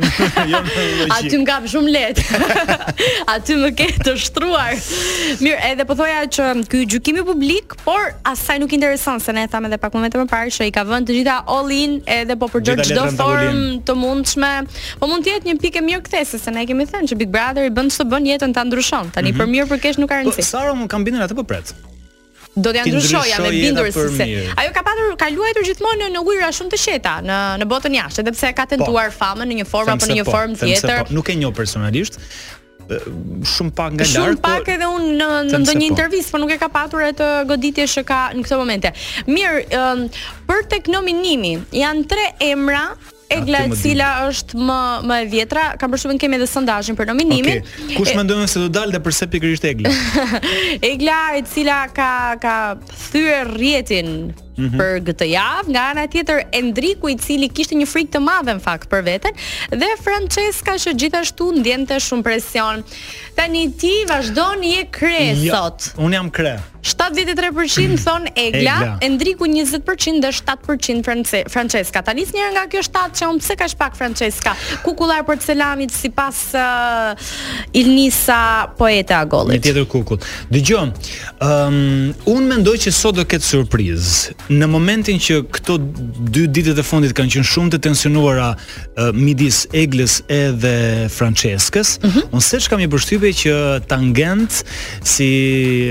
Aty 1.17 1.33
jo. 1.33 1.41
më 1.41 1.47
kap 1.49 1.67
shumë 1.73 1.93
lehtë. 1.95 2.39
Aty 3.33 3.57
më 3.63 3.71
ke 3.79 3.87
të 4.05 4.13
shtruar. 4.23 4.71
Mirë, 5.41 5.57
edhe 5.71 5.87
po 5.89 5.97
thoja 5.99 6.21
që 6.37 6.45
ky 6.71 6.83
gjykimi 6.95 7.25
publik, 7.27 7.75
por 7.85 8.13
asaj 8.31 8.61
nuk 8.63 8.75
intereson 8.77 9.19
se 9.23 9.35
ne 9.35 9.43
e 9.47 9.51
thamë 9.53 9.71
edhe 9.71 9.79
pak 9.83 9.97
momente 9.99 10.19
më 10.21 10.27
parë 10.31 10.55
se 10.57 10.69
i 10.69 10.73
ka 10.75 10.85
vënë 10.87 11.09
të 11.09 11.17
gjitha 11.19 11.37
all 11.57 11.73
in 11.77 11.97
edhe 12.19 12.37
po 12.39 12.47
për 12.53 12.65
çdo 12.87 13.09
formë 13.19 13.81
të 13.87 13.97
mundshme. 14.03 14.53
Po 15.03 15.11
mund 15.11 15.27
të 15.27 15.35
jetë 15.35 15.51
një 15.51 15.57
pikë 15.65 15.83
mirë 15.89 16.05
kthese 16.07 16.39
se 16.39 16.55
ne 16.55 16.63
kemi 16.69 16.87
thënë 16.93 17.11
që 17.11 17.19
Big 17.23 17.33
Brother 17.35 17.67
i 17.67 17.75
bën 17.77 17.91
çdo 17.91 18.07
bën 18.13 18.31
jetën 18.33 18.55
ta 18.55 18.63
ndryshon. 18.63 19.11
Tani 19.11 19.33
mm 19.35 19.35
-hmm. 19.35 19.43
për 19.43 19.53
mirë 19.53 19.67
për 19.73 19.79
kesh 19.83 19.99
nuk 19.99 20.09
ka 20.11 20.15
po, 20.21 20.29
rëndësi. 20.29 20.41
Po 20.41 20.49
Sara 20.55 20.73
më 20.77 20.87
ka 20.87 20.97
atë 21.27 21.35
po 21.35 21.43
pret. 21.43 21.75
Do 22.57 22.73
t'ja 22.73 22.83
ndryshoja 22.85 23.37
me 23.41 23.49
bindur 23.53 23.87
se 23.93 24.01
se 24.17 24.25
ajo 24.57 24.69
ka 24.73 24.81
patur 24.85 25.11
ka 25.21 25.27
luajtur 25.29 25.65
gjithmonë 25.67 26.07
në 26.15 26.21
ujëra 26.25 26.49
shumë 26.57 26.73
të 26.73 26.77
qeta, 26.83 27.13
në 27.27 27.37
në 27.61 27.65
botën 27.69 27.95
jashtë, 27.99 28.23
edhe 28.23 28.31
pse 28.33 28.49
ka 28.57 28.65
po. 28.65 28.71
tentuar 28.73 29.11
famën 29.17 29.45
në 29.51 29.57
një 29.59 29.65
formë 29.71 29.93
apo 29.93 30.07
në 30.09 30.15
një 30.19 30.23
po, 30.25 30.33
formë 30.33 30.57
po. 30.63 30.69
tjetër. 30.71 31.01
po. 31.05 31.15
nuk 31.17 31.29
e 31.29 31.35
njoh 31.37 31.53
personalisht 31.59 32.17
shumë 33.53 33.75
pak 33.77 33.91
nga 33.97 34.05
lart. 34.07 34.15
Shumë 34.15 34.41
pak 34.47 34.71
edhe 34.73 34.87
unë 34.89 35.11
në 35.19 35.27
ndonjë 35.65 35.85
intervistë, 35.91 36.33
por 36.33 36.41
nuk 36.41 36.53
e 36.55 36.57
ka 36.61 36.71
patur 36.73 37.03
atë 37.11 37.27
goditje 37.51 37.85
që 37.93 38.05
ka 38.09 38.21
në 38.33 38.45
këto 38.47 38.59
momente. 38.63 38.93
Mirë, 39.27 39.81
për 40.49 40.65
tek 40.71 40.89
nominimi, 40.95 41.53
janë 41.75 42.07
tre 42.15 42.31
emra 42.47 42.87
Egla 43.33 43.59
e 43.67 43.75
cila 43.75 44.07
është 44.29 44.59
më 44.67 44.77
më 45.09 45.15
e 45.23 45.27
vjetra, 45.33 45.63
ka 45.79 45.89
më 45.91 45.99
shumë 46.03 46.17
kemi 46.21 46.37
edhe 46.39 46.47
sondazhin 46.47 46.95
për 46.95 47.09
nominimin. 47.11 47.59
Okay. 47.67 47.97
Kush 47.97 48.13
mendon 48.15 48.47
se 48.47 48.61
do 48.63 48.69
dalë 48.79 48.95
dhe 48.95 49.03
përse 49.07 49.27
pikërisht 49.35 49.67
Egla? 49.71 49.93
Egla 50.93 51.19
e 51.39 51.43
cila 51.51 51.81
ka 51.97 52.09
ka 52.43 52.55
thyer 53.11 53.51
rrjetin 53.55 54.13
-hmm. 54.57 54.77
për 54.77 55.03
këtë 55.09 55.27
javë, 55.31 55.73
nga 55.75 55.85
ana 55.93 56.05
tjetër 56.13 56.43
Endriku 56.57 57.11
i 57.13 57.17
cili 57.21 57.49
kishte 57.49 57.77
një 57.79 57.87
frikë 57.89 58.15
të 58.17 58.23
madhe 58.25 58.57
në 58.57 58.63
fakt 58.65 58.89
për 58.91 59.05
veten 59.07 59.39
dhe 59.73 59.91
Francesca 60.01 60.77
që 60.81 60.95
gjithashtu 61.03 61.51
ndjente 61.59 61.97
shumë 62.07 62.25
presion. 62.25 62.83
Tani 63.37 63.67
ti 63.77 63.91
vazhdon 64.09 64.63
je 64.65 64.87
kre 64.93 65.35
sot. 65.47 65.91
Un 66.01 66.15
jam 66.17 66.31
kre. 66.33 66.55
73% 66.87 67.97
thon 68.05 68.25
Egla, 68.31 68.59
Egla. 68.61 68.91
Endriku 69.03 69.45
20% 69.49 70.21
dhe 70.23 70.31
7% 70.35 71.03
France, 71.05 71.41
Francesca. 71.51 72.01
Ta 72.05 72.13
nga 72.15 72.63
kjo 72.71 72.81
7 72.85 73.13
që 73.19 73.29
un 73.33 73.41
pse 73.43 73.57
ka 73.59 73.67
shpak 73.73 73.97
Francesca. 73.99 74.55
Kukullar 74.85 75.21
porcelanit 75.27 75.91
sipas 75.93 76.41
uh, 76.55 77.13
Ilnisa 77.75 78.71
Poeta 78.79 79.19
Agollit. 79.25 79.57
Një 79.59 79.65
tjetër 79.67 79.87
kukull. 79.91 80.21
Dëgjoj. 80.55 80.75
Ëm 80.77 81.75
um, 81.75 82.37
un 82.37 82.45
mendoj 82.53 82.77
që 82.85 82.93
sot 82.95 83.17
do 83.19 83.25
ketë 83.27 83.45
surprizë 83.51 84.37
në 84.49 84.67
momentin 84.71 85.17
që 85.19 85.41
këto 85.53 85.75
dy 86.31 86.45
ditët 86.53 86.77
e 86.79 86.85
fundit 86.85 87.13
kanë 87.15 87.33
qenë 87.35 87.47
shumë 87.49 87.73
të 87.75 87.79
tensionuara 87.87 88.49
uh, 88.55 89.09
midis 89.15 89.63
Eglës 89.75 90.19
edhe 90.31 91.07
Franceskës, 91.11 91.95
mm 91.99 92.09
-hmm. 92.09 92.27
unë 92.31 92.41
se 92.45 92.57
që 92.63 92.69
kam 92.71 92.79
i 92.79 92.87
bështype 92.87 93.31
që 93.43 93.55
tangent 93.87 94.61
si 95.03 95.29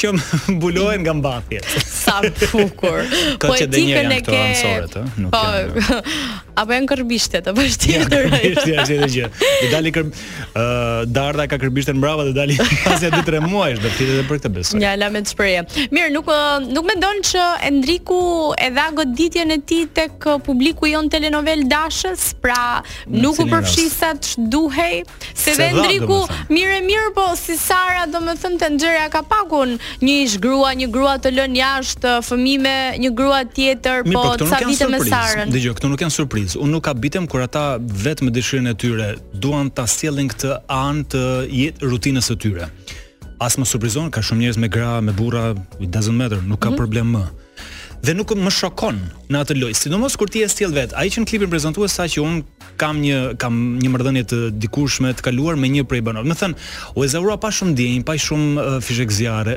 që 0.00 0.12
më 0.16 0.58
bulojnë 0.64 1.06
nga 1.06 1.16
mbafjet 1.20 1.74
Sa 1.86 2.18
pukur 2.50 3.06
Kërë 3.38 3.58
që 3.60 3.70
dhe 3.72 3.86
njerë 3.86 4.04
janë 4.04 4.20
këto 4.20 4.38
ansoret 4.44 4.94
Po 4.94 5.00
e 5.00 5.18
tikën 5.18 5.74
e 5.74 5.80
ke 5.80 6.00
po, 6.00 6.08
Apo 6.60 6.74
janë 6.74 6.88
kërbishtet, 6.90 7.46
apo 7.48 7.62
është 7.64 7.88
tjetër? 7.88 8.24
Ja, 8.24 8.30
kërbishtet, 8.32 8.64
ja, 8.66 8.82
që 8.82 8.96
e 9.00 9.28
dhe 9.64 9.68
dali 9.72 9.92
kërbishtet, 9.94 10.50
uh, 10.58 11.06
darda 11.08 11.46
ka 11.48 11.56
kërbishtet 11.62 11.94
në 11.96 12.02
brava 12.02 12.26
dhe 12.26 12.34
dali 12.36 12.56
pasja 12.82 13.08
2-3 13.14 13.40
muaj, 13.46 13.68
është 13.78 13.99
tjetër 14.00 14.16
edhe 14.16 14.26
për 14.30 14.38
këtë 14.40 14.50
besoj. 14.56 14.78
Një 14.80 14.90
element 14.96 15.26
me 15.26 15.34
shpreje. 15.34 15.64
Mirë, 15.92 16.10
nuk 16.14 16.28
nuk 16.74 16.86
mendon 16.88 17.18
që 17.30 17.44
Endriku 17.68 18.20
e 18.56 18.68
dha 18.74 18.86
goditjen 18.96 19.52
e 19.54 19.58
tij 19.68 19.86
tek 19.96 20.28
publiku 20.46 20.88
i 20.90 20.94
on 20.98 21.08
telenovel 21.12 21.66
Dashës, 21.70 22.30
pra 22.40 22.80
në 22.80 23.10
mm, 23.10 23.20
nuk 23.24 23.40
u 23.44 23.46
përfshi 23.50 23.84
sa 23.92 24.12
duhej, 24.52 25.02
se 25.36 25.54
dhe 25.58 25.68
Endriku 25.72 26.20
mirë 26.52 26.78
mirë 26.88 27.12
po 27.16 27.26
si 27.38 27.56
Sara 27.60 28.06
do 28.10 28.22
të 28.30 28.36
thonë 28.44 29.08
ka 29.12 29.22
pakun 29.30 29.76
një 30.04 30.16
ish 30.24 30.38
grua, 30.42 30.72
një 30.78 30.88
grua 30.94 31.16
të 31.22 31.34
lënë 31.36 31.58
jashtë 31.60 32.14
fëmijë 32.28 32.62
me 32.64 32.74
një 33.04 33.12
grua 33.18 33.42
tjetër, 33.54 34.04
po 34.08 34.24
sa 34.46 34.60
po 34.62 34.70
vite 34.70 34.88
me 34.92 35.00
Sarën. 35.02 35.50
Dgjoj, 35.50 35.74
këtu 35.78 35.88
nuk 35.92 36.02
janë 36.04 36.14
surprizë. 36.16 36.60
Unë 36.60 36.74
nuk 36.76 36.88
habitem 36.90 37.26
kur 37.30 37.42
ata 37.44 37.64
vetëm 37.80 38.30
dëshirën 38.34 38.70
e 38.72 38.74
tyre 38.80 39.08
duan 39.42 39.70
ta 39.74 39.86
sjellin 39.88 40.28
këtë 40.30 40.54
anë 40.70 41.06
të 41.12 41.24
jetë 41.60 41.90
rutinës 41.94 42.28
së 42.32 42.36
tyre 42.42 42.68
as 43.40 43.56
më 43.56 43.66
surprizon, 43.66 44.10
ka 44.12 44.20
shumë 44.20 44.44
njerëz 44.44 44.58
me 44.60 44.68
gra, 44.68 45.00
me 45.00 45.12
burra, 45.16 45.54
it 45.80 45.88
doesn't 45.90 46.16
matter, 46.16 46.38
nuk 46.44 46.60
ka 46.60 46.68
mm 46.68 46.72
-hmm. 46.72 46.80
problem 46.80 47.06
më. 47.16 47.24
Dhe 48.04 48.12
nuk 48.14 48.30
më 48.36 48.50
shokon 48.58 48.96
në 49.30 49.36
atë 49.42 49.54
lojë, 49.60 49.76
sidomos 49.80 50.16
kur 50.20 50.28
ti 50.30 50.40
e 50.44 50.48
stjell 50.48 50.72
vet. 50.80 50.92
Ai 50.96 51.08
që 51.12 51.18
në 51.22 51.26
klipin 51.28 51.50
prezantues 51.54 51.92
sa 51.92 52.04
që 52.04 52.18
un 52.22 52.34
kam 52.80 52.94
një 53.04 53.36
kam 53.42 53.54
një 53.82 53.88
marrëdhënie 53.92 54.24
të 54.30 54.38
dikurshme 54.62 55.08
të 55.12 55.22
kaluar 55.26 55.54
me 55.62 55.66
një 55.68 55.82
prej 55.90 56.00
banorëve. 56.06 56.26
Më 56.30 56.36
thën, 56.40 56.52
u 56.96 57.04
ezaura 57.06 57.36
pa 57.36 57.48
shumë 57.56 57.72
ndjenjë, 57.72 58.04
pa 58.08 58.12
shumë 58.26 58.48
uh, 58.60 58.80
fizik 58.86 59.10
zjarre. 59.18 59.54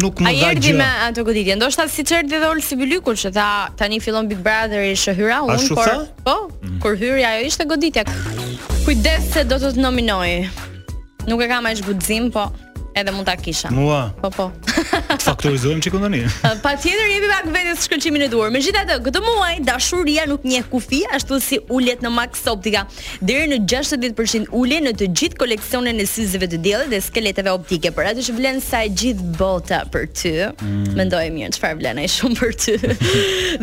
Nuk 0.00 0.14
më 0.24 0.28
dha 0.28 0.32
gjë. 0.32 0.48
Ai 0.48 0.52
erdhi 0.52 0.72
me 0.80 0.88
atë 1.08 1.20
goditje. 1.28 1.52
Ndoshta 1.56 1.88
si 1.96 2.02
çert 2.08 2.26
dhe 2.32 2.38
dhol 2.42 2.60
si 2.68 2.74
bylykun 2.80 3.16
që 3.22 3.28
tha, 3.36 3.48
tani 3.76 3.98
fillon 4.04 4.24
Big 4.30 4.40
Brother 4.46 4.80
i 4.92 4.96
shohyra 5.04 5.38
un, 5.44 5.56
por 5.78 5.88
po, 6.26 6.36
mm 6.40 6.50
-hmm. 6.50 6.78
kur 6.82 6.92
hyri 7.00 7.24
ajo 7.30 7.40
ishte 7.50 7.64
goditja. 7.72 8.02
Kujdes 8.84 9.22
se 9.32 9.40
do 9.50 9.56
të 9.62 9.68
të 9.74 9.80
nominoj. 9.86 10.30
Nuk 11.26 11.42
e 11.42 11.48
kam 11.48 11.66
as 11.66 11.80
guxim, 11.80 12.30
po 12.30 12.50
edhe 12.94 13.10
mund 13.14 13.26
ta 13.26 13.36
kisha. 13.36 13.70
Mua. 13.70 14.10
Po 14.22 14.30
po. 14.30 14.50
Faktorizojmë 15.22 15.80
çikun 15.82 16.02
tani. 16.02 16.22
Patjetër 16.66 17.08
jemi 17.14 17.28
pak 17.30 17.46
vetes 17.54 17.84
shkëlqimin 17.86 18.24
e 18.24 18.28
duhur. 18.32 18.50
Megjithatë, 18.54 18.96
këtë 19.06 19.22
muaj 19.22 19.58
dashuria 19.66 20.24
nuk 20.30 20.44
njeh 20.48 20.66
kufi 20.72 21.02
ashtu 21.14 21.38
si 21.44 21.58
uljet 21.70 22.02
në 22.04 22.10
Max 22.14 22.44
Optica. 22.50 22.84
Deri 23.20 23.48
në 23.52 23.60
60% 23.70 24.48
ulje 24.56 24.80
në 24.86 24.94
të 25.00 25.10
gjithë 25.20 25.38
koleksionin 25.40 26.00
e 26.02 26.06
syzeve 26.08 26.48
të 26.50 26.60
diellit 26.64 26.90
dhe 26.94 27.00
skeleteve 27.04 27.52
optike. 27.54 27.92
Për 27.94 28.10
ato 28.12 28.24
që 28.26 28.36
vlen 28.38 28.60
sa 28.64 28.82
e 28.86 28.90
gjithë 29.02 29.30
bota 29.38 29.82
për 29.92 30.08
ty. 30.20 30.34
Mm. 30.52 30.82
Mendoj 30.98 31.24
mirë 31.36 31.54
çfarë 31.58 31.78
vlen 31.82 32.02
ai 32.02 32.08
shumë 32.10 32.38
për 32.40 32.56
ty. 32.64 32.76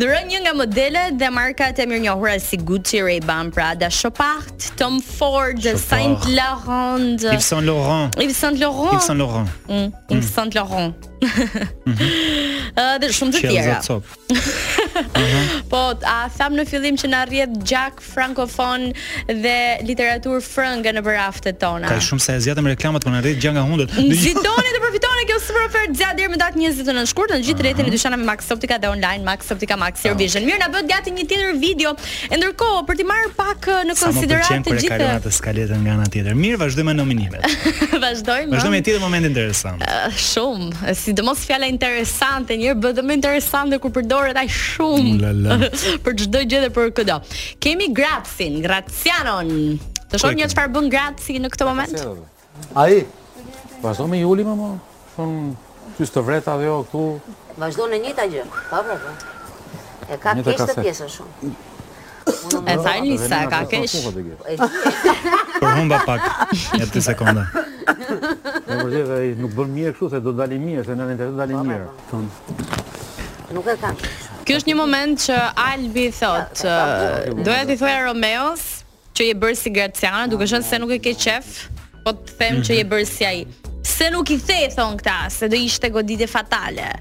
Dhuron 0.00 0.30
një 0.32 0.42
nga 0.46 0.54
modelet 0.62 1.18
dhe 1.20 1.32
markat 1.34 1.82
e 1.82 1.88
mirënjohura 1.90 1.96
njohura 2.08 2.38
si 2.42 2.56
Gucci, 2.62 3.00
Ray-Ban, 3.04 3.50
Prada, 3.54 3.88
Chopard, 3.92 4.68
Tom 4.80 5.00
Ford, 5.04 5.60
Saint 5.82 6.24
Laurent. 6.32 7.20
Yves 7.34 7.48
Saint 7.50 7.66
Laurent. 7.66 8.14
Yves 8.22 8.38
Saint 8.38 8.58
Laurent. 8.60 8.92
Yves 8.94 9.08
Saint 9.10 9.16
-Laurent. 9.16 9.17
Saint-Laurent. 9.18 9.44
On, 9.68 9.86
mmh. 9.86 10.14
mmh. 10.14 10.50
laurent 10.56 10.90
Mhm. 11.18 12.96
dhe 13.02 13.08
shumë 13.14 13.34
të 13.34 13.40
tjera. 13.48 13.78
Qelza 13.78 13.78
cop. 14.38 15.70
po, 15.70 15.80
a 16.06 16.16
tham 16.36 16.56
në 16.58 16.64
fillim 16.68 16.98
që 17.00 17.08
na 17.12 17.22
rrjedh 17.28 17.56
gjak 17.66 18.02
frankofon 18.04 18.88
dhe 19.28 19.56
literatur 19.86 20.42
frënge 20.44 20.92
në 20.98 21.02
raftet 21.08 21.58
tona. 21.62 21.88
Ka 21.90 21.98
shumë 22.04 22.22
sa 22.22 22.36
e 22.38 22.42
zgjatëm 22.44 22.70
reklamat 22.72 23.06
po 23.06 23.12
na 23.14 23.22
rrjedh 23.24 23.40
gjak 23.42 23.56
nga 23.56 23.64
hundët. 23.66 23.94
Nxitoni 23.98 24.74
të 24.76 24.82
përfitoni 24.84 25.26
kjo 25.30 25.38
super 25.46 25.66
ofertë 25.68 25.96
gjatë 25.98 26.18
deri 26.20 26.32
më 26.34 26.40
datë 26.42 26.60
29 26.62 27.10
shkurt 27.12 27.34
në 27.34 27.40
gjithë 27.48 27.66
rrjetin 27.66 27.98
e 28.12 28.16
me 28.16 28.28
Max 28.28 28.50
Optica 28.54 28.78
dhe 28.78 28.88
online 28.92 29.24
Max 29.26 29.50
Optica 29.54 29.76
Max 29.80 30.06
Air 30.06 30.14
Vision. 30.18 30.46
Mirë, 30.46 30.58
na 30.62 30.68
bëhet 30.72 30.86
gati 30.90 31.12
një 31.14 31.24
tjetër 31.28 31.58
video. 31.60 31.92
E 32.30 32.36
ndërkohë, 32.38 32.80
për 32.88 32.98
të 33.00 33.06
marrë 33.08 33.30
pak 33.38 33.68
uh, 33.72 33.78
në 33.88 33.96
konsiderat 33.98 34.50
të 34.50 34.78
gjithë. 34.78 34.94
Sa 34.94 35.10
më 35.18 35.24
të 35.26 35.32
skaletën 35.38 35.82
nga 35.84 35.94
ana 35.96 36.06
tjetër. 36.12 36.36
Mirë, 36.38 36.58
vazhdojmë 36.62 36.94
nominimet. 36.98 37.60
vazhdojmë. 38.04 38.50
Vazhdojmë 38.56 38.74
me 38.74 38.80
tjetër 38.86 39.02
moment 39.04 39.28
interesant. 39.28 39.84
Uh, 39.86 40.12
shumë, 40.14 40.86
sidomos 41.08 41.40
fjala 41.48 41.66
interesante, 41.70 42.52
njëherë 42.60 42.76
bëhet 42.84 42.98
më 43.06 43.14
interesante 43.16 43.78
kur 43.80 43.92
përdoret 43.96 44.36
aq 44.36 44.50
shumë. 44.52 45.14
për 46.04 46.16
çdo 46.24 46.42
gjë 46.50 46.60
dhe 46.66 46.70
për 46.74 46.90
këtë. 46.98 47.16
Kemi 47.64 47.88
Grazin, 47.96 48.58
Grazianon. 48.64 49.48
Të 50.08 50.20
shoh 50.20 50.36
një 50.36 50.44
jo 50.46 50.50
çfarë 50.52 50.72
bën 50.76 50.90
Grazi 50.92 51.38
në 51.40 51.50
këtë 51.54 51.68
moment? 51.68 52.02
Ai. 52.76 53.00
Vazhdo 53.80 54.08
me 54.10 54.20
Juli 54.20 54.44
më 54.44 54.56
mor. 54.58 54.76
Son 55.14 55.32
të 55.98 56.26
vreta 56.26 56.58
dhe 56.60 56.68
jo 56.68 56.76
këtu. 56.90 57.06
Vazhdo 57.64 57.88
në 57.92 58.02
njëta 58.04 58.28
gjë. 58.34 58.44
Po, 58.68 58.82
po. 58.84 60.12
E 60.12 60.20
ka 60.20 60.36
keshë 60.44 60.68
të 60.74 60.78
pjesën 60.84 61.12
shumë. 61.14 61.54
E 62.68 62.74
tha 62.84 62.92
një 63.00 63.14
sa, 63.22 63.38
ka 63.48 63.62
kesh? 63.70 63.96
Për 64.04 65.70
hunda 65.78 66.02
pak, 66.04 66.28
një 66.76 66.90
të 66.92 67.02
sekonda. 67.08 67.46
Në 68.68 68.76
vërtetë 68.84 69.40
nuk 69.40 69.54
bën 69.56 69.70
mirë 69.72 69.94
kështu 69.96 70.08
se 70.12 70.18
do 70.24 70.34
dali 70.36 70.58
mirë, 70.60 70.82
se 70.84 70.96
në 70.98 71.04
anë 71.06 71.14
të 71.22 71.28
dali 71.40 71.56
po, 71.56 71.62
mirë. 71.68 71.86
Po, 71.86 71.92
po. 71.92 72.08
Thon. 72.10 72.26
Nuk 73.56 73.70
e 73.72 73.76
kam. 73.80 74.02
Ky 74.44 74.56
është 74.58 74.70
një 74.70 74.76
moment 74.76 75.22
që 75.24 75.38
Albi 75.62 76.06
thot, 76.16 76.62
doja 77.40 77.64
t'i 77.68 77.78
thoja 77.80 78.02
Romeos 78.08 78.66
që 79.18 79.26
je 79.30 79.34
bërë 79.44 79.58
si 79.60 79.72
Graciana, 79.74 80.28
duke 80.30 80.46
qenë 80.48 80.68
se 80.68 80.78
nuk 80.82 80.92
e 80.96 81.00
ke 81.04 81.14
qef, 81.18 81.48
po 82.04 82.12
të 82.16 82.36
them 82.40 82.60
që 82.68 82.76
je 82.78 82.86
bërë 82.92 83.08
si 83.08 83.26
ai. 83.26 83.42
Se 83.88 84.08
nuk 84.14 84.30
i 84.30 84.36
the 84.38 84.60
thon 84.74 84.98
këta, 85.00 85.30
se 85.32 85.48
do 85.50 85.56
ishte 85.56 85.88
goditje 85.90 86.28
fatale. 86.28 86.92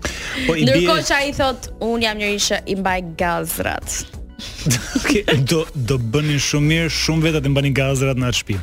Ndërko 0.47 0.95
që 1.08 1.13
a 1.13 1.19
i 1.19 1.27
ai 1.30 1.36
thot, 1.38 1.71
un 1.84 2.01
jam 2.03 2.17
njëri 2.17 2.39
që 2.47 2.62
i 2.73 2.77
mbaj 2.80 3.01
gazrat. 3.19 4.16
do 5.52 5.63
do 5.76 5.97
bënin 5.97 6.41
shumë 6.47 6.67
mirë, 6.71 6.89
shumë 6.93 7.26
vetat 7.28 7.47
e 7.47 7.52
mbanin 7.54 7.76
gazrat 7.78 8.19
në 8.21 8.28
atë 8.30 8.39
shtëpi. 8.41 8.58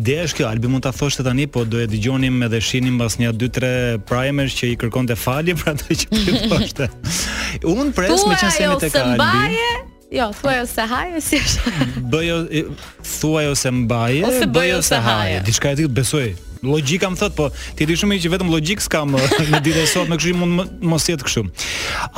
Ideja 0.00 0.26
është 0.28 0.40
kjo, 0.40 0.48
Albi 0.50 0.70
mund 0.72 0.84
ta 0.86 0.92
thosh 0.96 1.18
të 1.18 1.26
tani, 1.28 1.46
po 1.52 1.64
do 1.68 1.80
e 1.82 1.86
dëgjonim 1.92 2.40
edhe 2.48 2.60
shinim 2.64 2.98
mbas 3.00 3.18
një 3.20 3.32
2-3 3.40 3.72
primers 4.10 4.56
që 4.58 4.72
i 4.74 4.78
kërkonte 4.82 5.16
falje 5.20 5.56
për 5.60 5.72
atë 5.74 5.98
që 6.02 6.10
po 6.10 6.42
thoshte. 6.56 6.90
Unë 7.72 7.94
pres 7.96 8.26
me 8.30 8.36
qenë 8.40 8.52
se 8.58 8.68
mi 8.72 8.80
tek 8.86 9.00
Albi. 9.02 9.32
Po, 9.32 9.72
Jo, 10.12 10.28
thuaj 10.36 10.60
ose 10.66 10.82
haje 10.86 11.16
si 11.24 11.38
është. 11.40 11.90
Bëj 12.12 12.30
thuaj 13.16 13.46
ose 13.54 13.70
mbaje, 13.72 14.20
ose 14.28 14.44
bëj 14.52 14.74
ose 14.82 14.98
haje. 15.00 15.38
Diçka 15.46 15.72
e 15.72 15.78
tillë 15.82 15.94
besoj. 16.00 16.26
Logjika 16.62 17.08
më 17.10 17.16
thot, 17.18 17.32
po 17.34 17.46
ti 17.74 17.88
di 17.88 17.96
shumë 17.98 18.20
që 18.22 18.28
vetëm 18.36 18.50
logjik 18.52 18.82
s'kam 18.84 19.16
në 19.50 19.58
ditën 19.64 19.80
e 19.82 19.86
sot, 19.88 20.06
më 20.12 20.18
kështu 20.20 20.38
mund 20.38 20.84
mos 20.86 21.06
jetë 21.08 21.26
kështu. 21.26 21.42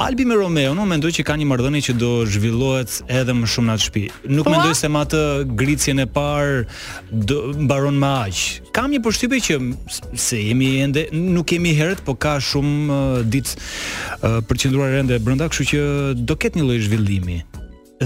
Albi 0.05 0.27
me 0.29 0.37
Romeo, 0.37 0.75
unë 0.75 0.85
mendoj 0.91 1.13
që 1.17 1.25
kanë 1.31 1.45
një 1.45 1.49
marrëdhënie 1.53 1.83
që 1.87 1.95
do 2.03 2.11
zhvillohet 2.29 2.99
edhe 3.07 3.33
më 3.39 3.49
shumë 3.49 3.71
në 3.71 3.77
atë 3.79 3.87
shtëpi. 3.87 4.03
Nuk 4.35 4.51
po, 4.51 4.53
mendoj 4.53 4.75
se 4.83 4.91
me 4.93 5.01
atë 5.01 5.23
gricjen 5.63 6.03
e 6.05 6.09
parë 6.19 6.61
do 7.31 7.39
mbaron 7.63 7.97
më 8.03 8.13
aq. 8.27 8.43
Kam 8.77 8.93
një 8.93 9.01
përshtypje 9.07 9.43
që 9.47 9.61
se 10.27 10.43
jemi 10.43 10.75
ende 10.85 11.07
nuk 11.15 11.49
kemi 11.55 11.73
herët, 11.79 12.03
po 12.05 12.19
ka 12.19 12.37
shumë 12.53 13.01
uh, 13.01 13.19
ditë 13.25 13.57
uh, 13.57 14.39
përqendruar 14.51 14.99
ende 15.01 15.23
brenda, 15.25 15.49
kështu 15.49 15.71
që 15.73 15.85
do 16.27 16.37
ketë 16.37 16.61
një 16.61 16.69
lloj 16.69 16.83
zhvillimi 16.91 17.41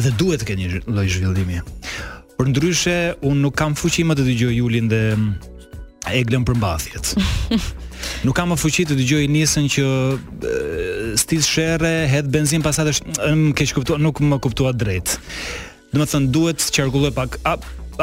dhe 0.03 0.13
duhet 0.19 0.43
të 0.43 0.49
ketë 0.49 0.63
një 0.63 0.81
lloj 0.89 1.07
zhvillimi. 1.13 1.61
Por 2.39 2.49
ndryshe 2.51 2.95
unë 3.27 3.41
nuk 3.43 3.57
kam 3.59 3.75
fuqi 3.79 4.05
më 4.07 4.17
të 4.19 4.27
dëgjoj 4.31 4.55
Julin 4.61 4.91
dhe 4.91 5.01
mm, 5.17 5.57
Eglën 6.15 6.45
mbathjet 6.47 7.09
nuk 8.25 8.37
kam 8.39 8.53
më 8.55 8.59
fuqi 8.63 8.85
të 8.89 8.97
dëgjoj 8.97 9.25
nisën 9.35 9.67
që 9.75 9.85
stis 11.19 11.49
sherre, 11.51 11.91
het 12.09 12.29
benzin 12.33 12.63
pasat 12.65 12.93
është 12.93 13.17
më 13.19 13.33
mm, 13.43 13.51
keq 13.59 13.75
kuptuar, 13.81 13.99
nuk 14.03 14.23
më 14.23 14.39
kuptuat 14.45 14.79
drejt. 14.79 15.17
Do 15.91 16.01
të 16.05 16.09
thon 16.15 16.29
duhet 16.33 16.61
të 16.63 16.75
qarkulloj 16.79 17.11
pak 17.17 17.37
a, 17.49 17.57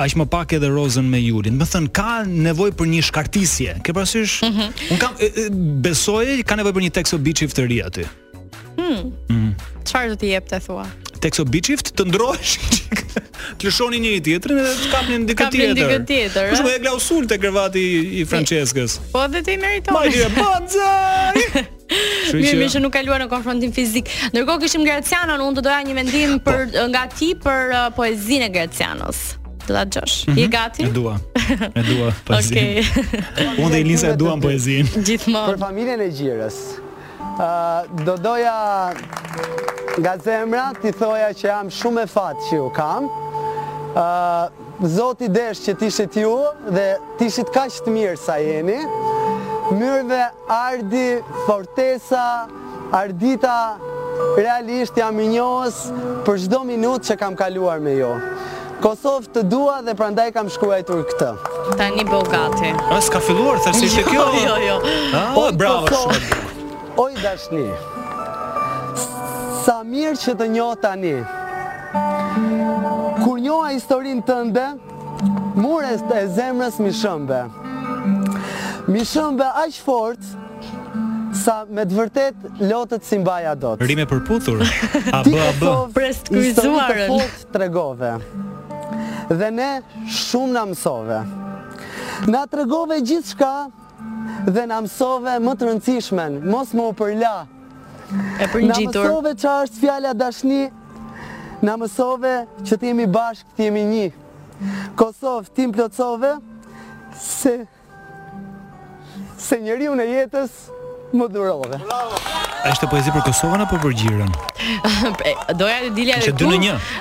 aq 0.04 0.16
më 0.20 0.28
pak 0.34 0.54
edhe 0.58 0.70
Rozën 0.74 1.08
me 1.10 1.22
Julin. 1.22 1.56
Më 1.58 1.68
thën 1.70 1.88
ka 1.96 2.26
nevojë 2.28 2.76
për 2.78 2.90
një 2.92 3.02
shkartisje. 3.10 3.78
Ke 3.88 3.94
parasysh? 3.96 4.36
Mm 4.44 4.54
-hmm. 4.54 4.92
Un 4.92 4.98
kam 5.02 5.14
e, 5.20 5.28
e, 5.32 5.48
besoj 5.88 6.26
ka 6.46 6.56
nevojë 6.60 6.76
për 6.78 6.84
një 6.86 6.92
tekst 7.00 7.14
obiçi 7.16 7.48
të 7.48 7.68
ri 7.70 7.80
aty. 7.88 8.06
Hm. 8.76 9.56
Çfarë 9.88 10.06
mm. 10.06 10.12
do 10.12 10.16
të 10.22 10.30
jep 10.34 10.50
të 10.52 10.60
thua? 10.66 10.86
Tekso 11.26 11.46
biçift 11.50 11.90
të 11.98 12.06
ndrohesh 12.10 12.52
çik. 12.74 13.00
Të 13.58 13.66
lëshoni 13.68 13.98
njëri 14.04 14.20
tjetrin 14.28 14.60
edhe 14.62 14.74
të 14.84 14.92
kapni 14.92 15.16
një 15.16 15.28
dikë 15.30 15.38
tjetër. 15.38 15.68
Kapni 15.68 15.72
në 15.72 15.78
dikë 15.80 16.00
tjetër. 16.10 16.50
Kush 16.52 16.64
vjen 16.64 16.72
eh? 16.72 16.78
po 16.78 16.86
klausul 16.86 17.30
te 17.32 17.40
krevati 17.42 17.84
i 18.20 18.26
Franceskës? 18.30 19.00
Po 19.16 19.24
edhe 19.26 19.42
te 19.48 19.56
meriton. 19.58 19.96
Ma 19.96 20.04
dia 20.14 20.28
bonza. 20.36 20.92
Mi 22.36 22.54
më 22.60 22.68
shë 22.76 22.84
nuk 22.86 22.94
ka 22.94 23.02
në 23.08 23.26
konfrontim 23.32 23.74
fizik. 23.74 24.12
Ndërkohë 24.36 24.64
kishim 24.68 24.86
Gracianon, 24.86 25.42
unë 25.48 25.60
të 25.60 25.66
doja 25.70 25.80
një 25.90 25.98
mendim 25.98 26.38
po. 26.38 26.52
për 26.52 26.76
po, 26.78 26.86
nga 26.94 27.04
ti 27.16 27.32
për 27.42 27.74
uh, 27.74 27.90
poezinë 27.98 28.52
e 28.52 28.54
Gracianos. 28.60 29.24
Do 29.66 29.74
ta 29.80 29.84
djosh. 29.90 30.20
Mm 30.28 30.36
-hmm, 30.36 30.44
Je 30.44 30.48
gati? 30.58 30.82
E 30.92 30.94
dua. 31.00 31.16
E 31.74 31.84
dua 31.90 32.14
poezinë. 32.30 32.48
Okej. 32.52 32.86
Okay. 33.10 33.58
unë 33.66 33.74
dhe 33.74 33.82
Elisa 33.82 34.14
e 34.14 34.16
duam 34.22 34.38
poezinë. 34.46 34.90
Gjithmonë. 35.08 35.50
Për 35.56 35.60
familjen 35.68 36.00
e 36.06 36.10
Gjirës. 36.18 36.64
Do 37.38 38.16
doja 38.18 38.92
nga 40.00 40.16
zemra, 40.24 40.72
ti 40.82 40.92
thoja 40.96 41.30
që 41.36 41.48
jam 41.50 41.70
shumë 41.72 42.06
e 42.06 42.08
fatë 42.12 42.44
që 42.50 42.58
ju 42.62 42.68
kam. 42.76 43.08
Zoti 44.92 45.28
desh 45.32 45.62
që 45.68 45.74
t'ishtë 45.82 46.24
ju 46.24 46.36
dhe 46.76 46.86
t'ishtë 47.20 47.46
ka 47.56 47.66
të 47.72 47.92
mirë 47.96 48.20
sa 48.20 48.38
jeni. 48.44 48.80
Myrëve, 49.72 50.22
ardi, 50.48 51.08
fortesa, 51.46 52.48
ardita, 52.96 53.76
realisht 54.40 54.96
jam 55.00 55.20
i 55.20 55.28
njohës 55.34 55.80
për 56.28 56.40
shdo 56.46 56.62
minut 56.68 57.04
që 57.10 57.18
kam 57.20 57.36
kaluar 57.36 57.80
me 57.84 57.98
jo. 57.98 58.14
Kosovë 58.84 59.32
të 59.36 59.46
dua 59.52 59.80
dhe 59.88 59.96
prandaj 59.98 60.30
kam 60.36 60.48
shkruajtur 60.52 61.04
këtë. 61.12 61.32
Ta 61.80 61.88
një 61.96 62.06
bogati. 62.12 62.72
A, 62.92 63.00
s'ka 63.04 63.24
filluar, 63.24 63.60
thërsi 63.66 63.88
ishte 63.90 64.04
jo, 64.06 64.12
kjo? 64.14 64.26
Jo, 64.38 64.58
jo, 64.70 64.80
jo. 64.86 64.98
Ah, 65.12 65.44
A, 65.44 65.48
bravo 65.56 65.88
shumë. 65.92 66.44
Oj 66.98 67.12
dashni, 67.22 67.66
sa 69.68 69.82
mirë 69.84 70.16
që 70.16 70.34
të 70.40 70.46
njohë 70.54 70.78
tani. 70.80 71.12
Kur 73.20 73.42
njohë 73.44 73.66
a 73.68 73.72
historinë 73.76 74.24
tënde, 74.24 74.64
mure 75.60 75.90
e 76.16 76.22
zemrës 76.38 76.78
mi 76.80 76.94
shëmbe. 76.96 77.42
Mi 78.88 79.04
shëmbe 79.12 79.50
aqë 79.66 79.82
fort, 79.84 80.24
sa 81.44 81.66
me 81.68 81.84
të 81.84 82.00
vërtet 82.00 82.48
lotët 82.64 83.04
si 83.04 83.20
mbaja 83.20 83.58
do 83.60 83.76
të. 83.76 83.90
Rime 83.92 84.08
përputhur, 84.08 84.64
a 85.20 85.24
bë, 85.28 85.38
a 85.50 85.54
bë. 85.60 85.76
Prest 86.00 86.32
kujzuarën. 86.32 87.10
Ti 87.10 87.10
fort 87.12 87.48
të 87.52 87.66
regove, 87.66 88.14
dhe 89.36 89.52
ne 89.60 89.70
shumë 90.24 90.54
në 90.56 90.64
mësove. 90.72 91.20
Na 92.32 92.48
të 92.48 92.64
regove 92.64 93.02
gjithë 93.04 93.36
shka, 93.36 93.56
dhe 94.48 94.66
në 94.70 94.78
mësove 94.86 95.38
më 95.44 95.54
të 95.60 95.68
rëndësishmen, 95.70 96.40
mos 96.52 96.74
më 96.78 96.86
u 96.90 96.94
përla. 96.98 97.34
E 98.42 98.48
për 98.52 98.64
një 98.66 98.78
gjitur. 98.80 98.98
Në 98.98 99.08
mësove 99.08 99.34
që 99.42 99.54
është 99.66 99.82
fjalla 99.84 100.14
dashni, 100.18 100.62
në 101.66 101.78
mësove 101.82 102.34
që 102.68 102.80
t'jemi 102.84 103.08
bashkë, 103.16 103.56
t'jemi 103.58 103.86
një. 103.94 104.06
Kosovë, 105.00 105.50
t'im 105.58 105.74
plëcove, 105.76 106.36
se, 107.20 107.56
se 109.42 109.58
njëri 109.60 109.90
unë 109.92 110.06
e 110.06 110.12
jetës 110.14 110.56
më 111.16 111.28
dhurove. 111.34 111.82
A 111.86 112.70
është 112.72 112.88
poezi 112.92 113.12
për 113.14 113.26
Kosovën 113.28 113.62
apo 113.66 113.78
për 113.84 113.94
Gjirën? 114.00 114.32
Doja 115.60 115.82
të 115.84 115.92
dilja 115.98 116.22
dhe 116.24 116.32
ku. 116.38 116.54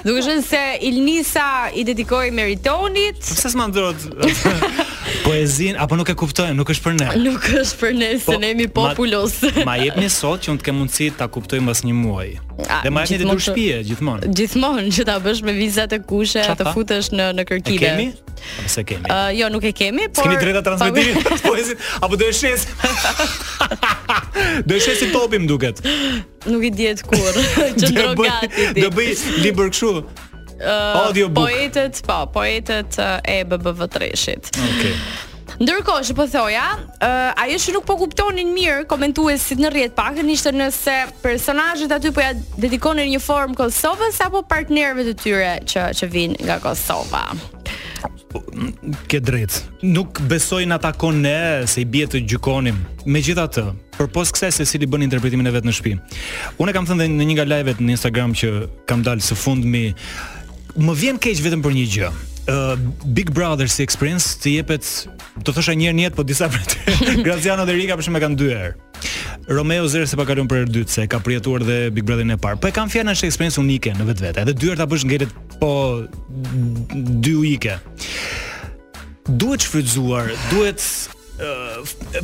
Duke 0.09 0.25
shënë 0.27 0.43
se 0.45 0.65
Ilnisa 0.91 1.47
i 1.79 1.87
dedikoj 1.89 2.31
Meritonit. 2.35 3.23
Përse 3.23 3.47
po 3.49 3.55
s'ma 3.55 3.71
ndërot? 3.71 4.07
poezin 5.25 5.77
apo 5.81 5.97
nuk 5.97 6.09
e 6.13 6.15
kuptojmë, 6.19 6.53
nuk 6.61 6.71
është 6.75 6.85
për 6.85 6.97
ne. 7.01 7.07
Nuk 7.25 7.47
është 7.49 7.79
për 7.81 7.93
ne, 7.97 8.09
po, 8.21 8.35
se 8.35 8.41
ne 8.43 8.51
jemi 8.53 8.67
populos. 8.79 9.37
Ma, 9.57 9.63
ma 9.71 9.77
jepni 9.81 10.11
sot 10.13 10.45
që 10.45 10.53
unë 10.53 10.61
të 10.63 10.67
kem 10.69 10.77
mundësi 10.81 11.07
ta 11.21 11.27
kuptojmë 11.33 11.71
pas 11.73 11.81
një 11.89 11.95
muaji. 11.97 12.35
Dhe 12.85 12.93
ma 12.93 13.05
jepni 13.07 13.19
edhe 13.19 13.29
në 13.31 13.37
shtëpi 13.45 13.65
gjithmonë. 13.91 14.29
Gjithmonë 14.41 14.93
që 14.97 15.07
ta 15.09 15.17
bësh 15.25 15.41
me 15.49 15.55
vizat 15.57 15.97
e 15.97 16.01
kushe, 16.11 16.45
Qa, 16.45 16.59
të 16.61 16.69
futesh 16.77 17.09
në 17.17 17.31
në 17.41 17.47
kërkime. 17.53 17.81
E 17.81 17.87
kemi? 17.87 18.11
se 18.69 18.83
kemi. 18.85 19.09
Ë, 19.09 19.17
uh, 19.17 19.31
jo, 19.39 19.47
nuk 19.55 19.65
e 19.65 19.73
kemi, 19.73 20.05
por 20.13 20.27
Kemi 20.29 20.37
drejta 20.43 20.61
transmetimi 20.67 21.23
të 21.71 21.79
apo 22.05 22.19
do 22.21 22.27
e 22.29 22.35
shes? 22.37 22.67
do 24.69 24.77
e 24.77 24.83
shes 24.85 25.01
si 25.01 25.09
topim 25.17 25.47
duket. 25.49 25.81
Nuk 26.53 26.67
i 26.69 26.73
diet 26.77 27.01
kurrë. 27.09 27.47
Qëndro 27.81 28.13
gati. 28.21 28.69
Do 28.83 28.93
bëj 28.93 29.41
libër 29.47 29.73
kështu. 29.73 30.05
Uh, 30.61 31.31
poetet, 31.33 32.01
po, 32.07 32.27
poetet 32.33 32.97
uh, 32.99 33.19
e 33.37 33.45
BBV 33.45 33.89
Treshit. 33.91 34.49
Okej. 34.55 34.75
Okay. 34.79 34.97
Ndërkohë 35.55 36.03
që 36.09 36.15
po 36.19 36.25
thoja, 36.31 36.63
uh, 37.05 37.43
ajo 37.45 37.59
që 37.63 37.73
nuk 37.77 37.85
po 37.87 37.95
kuptonin 38.01 38.49
mirë 38.57 38.87
komentuesit 38.91 39.61
në 39.63 39.71
rrjet 39.71 39.95
pakën 39.95 40.31
ishte 40.33 40.51
nëse 40.55 40.95
personazhet 41.23 41.93
aty 41.95 42.11
po 42.17 42.23
ja 42.25 42.33
dedikonin 42.59 43.07
një 43.13 43.21
formë 43.23 43.55
Kosovës 43.61 44.19
apo 44.25 44.41
partnerëve 44.51 45.05
të 45.11 45.15
tyre 45.23 45.53
që 45.69 45.85
që 46.01 46.09
vijnë 46.17 46.39
nga 46.49 46.57
Kosova. 46.65 47.23
Këtë 48.35 49.23
drejt. 49.31 49.61
Nuk 49.87 50.19
besoj 50.27 50.65
ata 50.75 50.91
konë 50.99 51.23
ne 51.23 51.37
se 51.71 51.85
i 51.85 51.87
bie 51.87 52.09
të 52.11 52.25
gjykonim. 52.31 52.79
Megjithatë, 53.07 53.69
përpos 54.01 54.35
kësaj 54.35 54.57
se 54.73 54.81
li 54.83 54.89
bën 54.91 55.07
interpretimin 55.07 55.47
e 55.47 55.55
vet 55.55 55.67
në 55.69 55.75
shtëpi. 55.77 55.95
Unë 56.59 56.75
kam 56.75 56.89
thënë 56.89 57.05
dhe 57.07 57.13
në 57.15 57.29
një 57.31 57.37
nga 57.39 57.47
live 57.53 57.77
në 57.85 57.95
Instagram 57.95 58.35
që 58.43 58.51
kam 58.91 59.07
dalë 59.07 59.23
së 59.23 59.39
fundmi, 59.39 59.85
më 60.79 60.95
vjen 60.99 61.19
keq 61.23 61.43
vetëm 61.45 61.63
për 61.65 61.77
një 61.79 61.85
gjë. 61.97 62.13
Uh, 62.45 62.77
Big 63.17 63.31
Brother 63.33 63.71
si 63.73 63.81
experience 63.87 64.35
të 64.43 64.57
jepet, 64.59 64.85
do 65.41 65.53
thosha 65.57 65.73
një 65.73 65.89
herë 65.89 65.97
në 66.03 66.11
po 66.17 66.25
disa 66.29 66.51
të, 66.51 66.97
Graziano 67.25 67.65
dhe 67.65 67.77
Rika 67.79 67.97
përshme 67.97 68.21
kanë 68.21 68.37
dy 68.41 68.51
herë. 68.53 68.75
Romeo 69.49 69.87
Zero 69.93 70.07
se 70.09 70.17
pa 70.17 70.27
kalon 70.29 70.49
për 70.49 70.63
herë 70.65 70.73
dytë 70.75 70.93
se 70.95 71.07
ka 71.11 71.21
përjetuar 71.25 71.65
dhe 71.65 71.79
Big 71.95 72.05
Brotherin 72.09 72.35
e 72.35 72.39
parë. 72.41 72.61
Po 72.63 72.69
e 72.69 72.75
kanë 72.77 72.93
fjalën 72.93 73.15
është 73.15 73.31
experience 73.31 73.61
unike 73.61 73.95
në 73.97 74.07
vetvete. 74.11 74.45
Edhe 74.45 74.55
dy 74.61 74.71
herë 74.71 74.81
ta 74.85 74.89
bësh 74.91 75.07
ngelet 75.09 75.35
po 75.61 75.73
dy 77.25 77.35
ujike. 77.47 77.79
Duhet 79.25 79.65
shfrytzuar, 79.65 80.29
duhet 80.51 80.83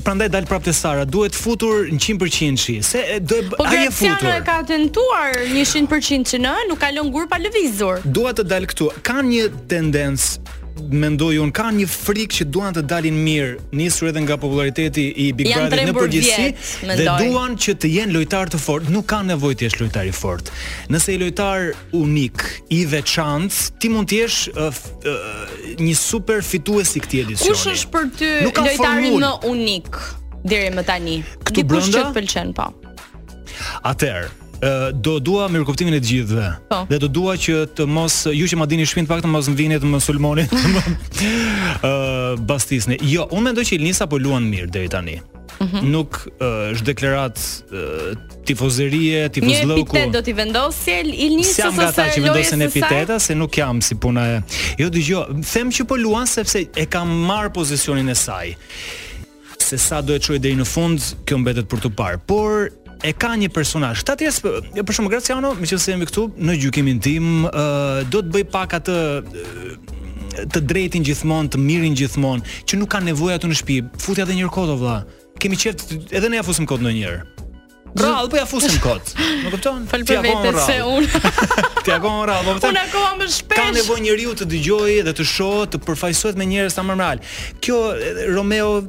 prandaj 0.04 0.30
dal 0.30 0.44
prapë 0.46 0.68
te 0.70 0.70
Sara, 0.72 1.04
duhet 1.04 1.34
futur 1.34 1.88
100% 1.90 2.56
shi. 2.58 2.80
Se 2.82 3.18
do 3.20 3.36
e 3.36 3.42
po 3.42 3.64
e 3.64 3.90
futur. 3.90 4.16
Po 4.20 4.20
Cristiano 4.22 4.34
e 4.36 4.42
ka 4.44 4.62
tentuar 4.64 5.32
100% 5.36 5.90
që 6.30 6.38
në, 6.44 6.54
nuk 6.70 6.78
ka 6.82 6.92
lënë 6.94 7.10
gur 7.14 7.26
pa 7.30 7.40
lëvizur. 7.40 8.04
Dua 8.04 8.32
të 8.34 8.46
dal 8.50 8.68
këtu. 8.70 8.90
Kan 9.06 9.26
një 9.32 9.48
tendencë 9.70 10.59
mendoj 10.90 11.38
un 11.42 11.50
kanë 11.54 11.82
një 11.82 11.86
frikë 11.90 12.36
që 12.40 12.46
duan 12.52 12.74
të 12.74 12.82
dalin 12.88 13.16
mirë, 13.24 13.52
nisur 13.76 14.10
edhe 14.10 14.22
nga 14.24 14.36
popullariteti 14.40 15.04
i 15.10 15.26
Big 15.36 15.50
Brother 15.52 15.82
në 15.88 15.94
përgjithësi 15.96 16.94
dhe 17.00 17.14
duan 17.22 17.56
që 17.60 17.74
të 17.82 17.90
jenë 17.94 18.14
lojtar 18.14 18.52
të 18.54 18.60
fortë, 18.62 18.90
nuk 18.94 19.06
kanë 19.10 19.34
nevojë 19.34 19.58
të 19.60 19.66
jesh 19.66 19.78
lojtar 19.82 20.08
i 20.10 20.14
fortë. 20.16 20.54
Nëse 20.94 21.14
je 21.14 21.20
lojtar 21.22 21.70
unik, 22.00 22.44
i 22.78 22.82
veçantë, 22.90 23.62
ti 23.82 23.92
mund 23.92 24.10
të 24.10 24.20
jesh 24.22 24.42
uh, 24.52 24.68
uh, 24.70 25.56
një 25.80 25.96
super 26.00 26.44
fitues 26.46 26.94
i 26.98 27.04
këtij 27.06 27.24
edicioni. 27.24 27.56
Kush 27.56 27.66
është 27.74 27.92
për 27.94 28.10
ty 28.18 28.32
lojtari 28.48 29.14
më 29.20 29.32
unik 29.50 29.90
deri 30.48 30.72
më 30.78 30.86
tani? 30.88 31.18
Ti 31.50 31.66
kush 31.70 31.90
që 31.94 32.08
të 32.10 32.14
pëlqen, 32.18 32.54
po? 32.58 32.70
Atëherë, 33.90 34.28
do 34.94 35.16
dua 35.18 35.48
mirëkuptimin 35.50 35.96
e 35.96 36.00
të 36.02 36.08
gjithëve. 36.10 36.48
Po. 36.68 36.82
Dhe 36.90 36.98
do 37.00 37.08
dua 37.08 37.36
që 37.40 37.60
të 37.76 37.86
mos 37.88 38.26
ju 38.28 38.48
që 38.52 38.58
ma 38.60 38.66
dini 38.68 38.84
shpinë 38.86 39.08
të 39.08 39.12
paktën 39.14 39.32
mos 39.32 39.48
vini 39.56 39.78
të 39.80 39.88
mosulmonit. 39.88 40.52
Ë 41.80 41.90
uh, 41.90 42.40
bastisni. 42.44 42.98
Jo, 43.08 43.26
unë 43.32 43.46
mendoj 43.50 43.64
që 43.70 43.76
Ilnisa 43.78 44.08
po 44.10 44.18
luan 44.20 44.46
mirë 44.52 44.68
deri 44.74 44.90
tani. 44.92 45.18
Mhm. 45.60 45.88
Nuk 45.92 46.20
është 46.36 46.82
uh, 46.82 46.86
deklarat 46.92 47.40
uh, 47.72 48.12
tifozërie, 48.48 49.26
tifozlloku. 49.36 49.96
Një 49.96 50.04
epitet 50.04 50.14
do 50.16 50.22
t'i 50.28 50.36
vendosë 50.38 50.98
Ilnisës 51.08 51.62
ose 51.64 51.68
Lojës. 51.70 51.76
Si 51.76 51.86
ata 51.88 52.08
që 52.14 52.24
vendosin 52.26 52.66
epiteta 52.68 53.18
se 53.20 53.36
nuk 53.36 53.56
jam 53.62 53.80
si 53.84 53.96
puna 53.96 54.26
e. 54.36 54.40
Jo 54.80 54.90
dëgjoj, 54.92 55.26
them 55.54 55.72
që 55.72 55.88
po 55.90 55.96
luan 56.00 56.28
sepse 56.28 56.66
e 56.68 56.86
ka 56.88 57.02
marr 57.08 57.48
pozicionin 57.56 58.12
e 58.12 58.16
saj. 58.16 58.54
Se 59.70 59.76
sa 59.78 60.00
do 60.02 60.16
e 60.16 60.20
çojë 60.20 60.40
deri 60.42 60.56
në 60.58 60.64
fund, 60.66 61.12
kjo 61.28 61.38
mbetet 61.40 61.68
për 61.70 61.84
të 61.84 61.92
parë. 61.98 62.22
Por 62.26 62.70
e 63.02 63.12
ka 63.16 63.32
një 63.36 63.48
personazh. 63.52 64.02
Ta 64.04 64.16
tjes 64.18 64.40
për 64.44 64.84
shkak 64.94 65.08
Graciano, 65.10 65.54
me 65.58 65.66
se 65.70 65.78
jemi 65.90 66.08
këtu 66.08 66.26
në 66.36 66.56
gjykimin 66.64 67.00
tim, 67.02 67.30
uh, 67.46 68.02
do 68.12 68.22
të 68.22 68.32
bëj 68.34 68.44
pak 68.52 68.76
atë 68.80 68.98
të 70.54 70.60
drejtin 70.62 71.02
gjithmonë, 71.04 71.50
të 71.52 71.58
mirin 71.60 71.96
gjithmonë, 71.98 72.46
që 72.70 72.78
nuk 72.80 72.90
ka 72.92 73.00
nevojë 73.04 73.40
aty 73.40 73.50
në 73.50 73.58
shtëpi. 73.60 73.80
Futja 74.04 74.26
edhe 74.28 74.36
një 74.38 74.50
kod 74.54 74.76
o 74.76 74.78
vëlla. 74.80 75.00
Kemi 75.40 75.58
qeft 75.58 75.92
edhe 76.12 76.28
ne 76.30 76.40
ja 76.40 76.46
fusim 76.46 76.68
kod 76.68 76.84
ndonjëherë. 76.84 77.39
Rall, 77.96 78.28
po 78.28 78.36
ja 78.36 78.46
fusim 78.46 78.78
kot. 78.82 79.14
Më 79.44 79.50
kupton? 79.50 79.84
Fal 79.90 80.04
për 80.06 80.20
vetë 80.24 80.54
se 80.62 80.76
unë. 80.86 81.22
Ti 81.84 81.94
aqon 81.96 82.20
rall, 82.28 82.44
po 82.46 82.54
më 82.54 82.62
thon. 82.62 82.74
Unë 82.76 82.82
aqom 82.86 83.18
më 83.18 83.28
shpesh. 83.34 83.56
Ka 83.56 83.68
nevojë 83.74 84.04
njeriu 84.06 84.34
të 84.38 84.46
dëgjojë 84.52 85.00
dhe 85.08 85.14
të 85.16 85.26
shohë, 85.34 85.64
të 85.74 85.80
përfaqësohet 85.88 86.38
me 86.38 86.46
njerëz 86.52 86.76
sa 86.76 86.84
më 86.86 86.94
normal. 87.00 87.22
Kjo 87.64 87.80
Romeo 88.30 88.84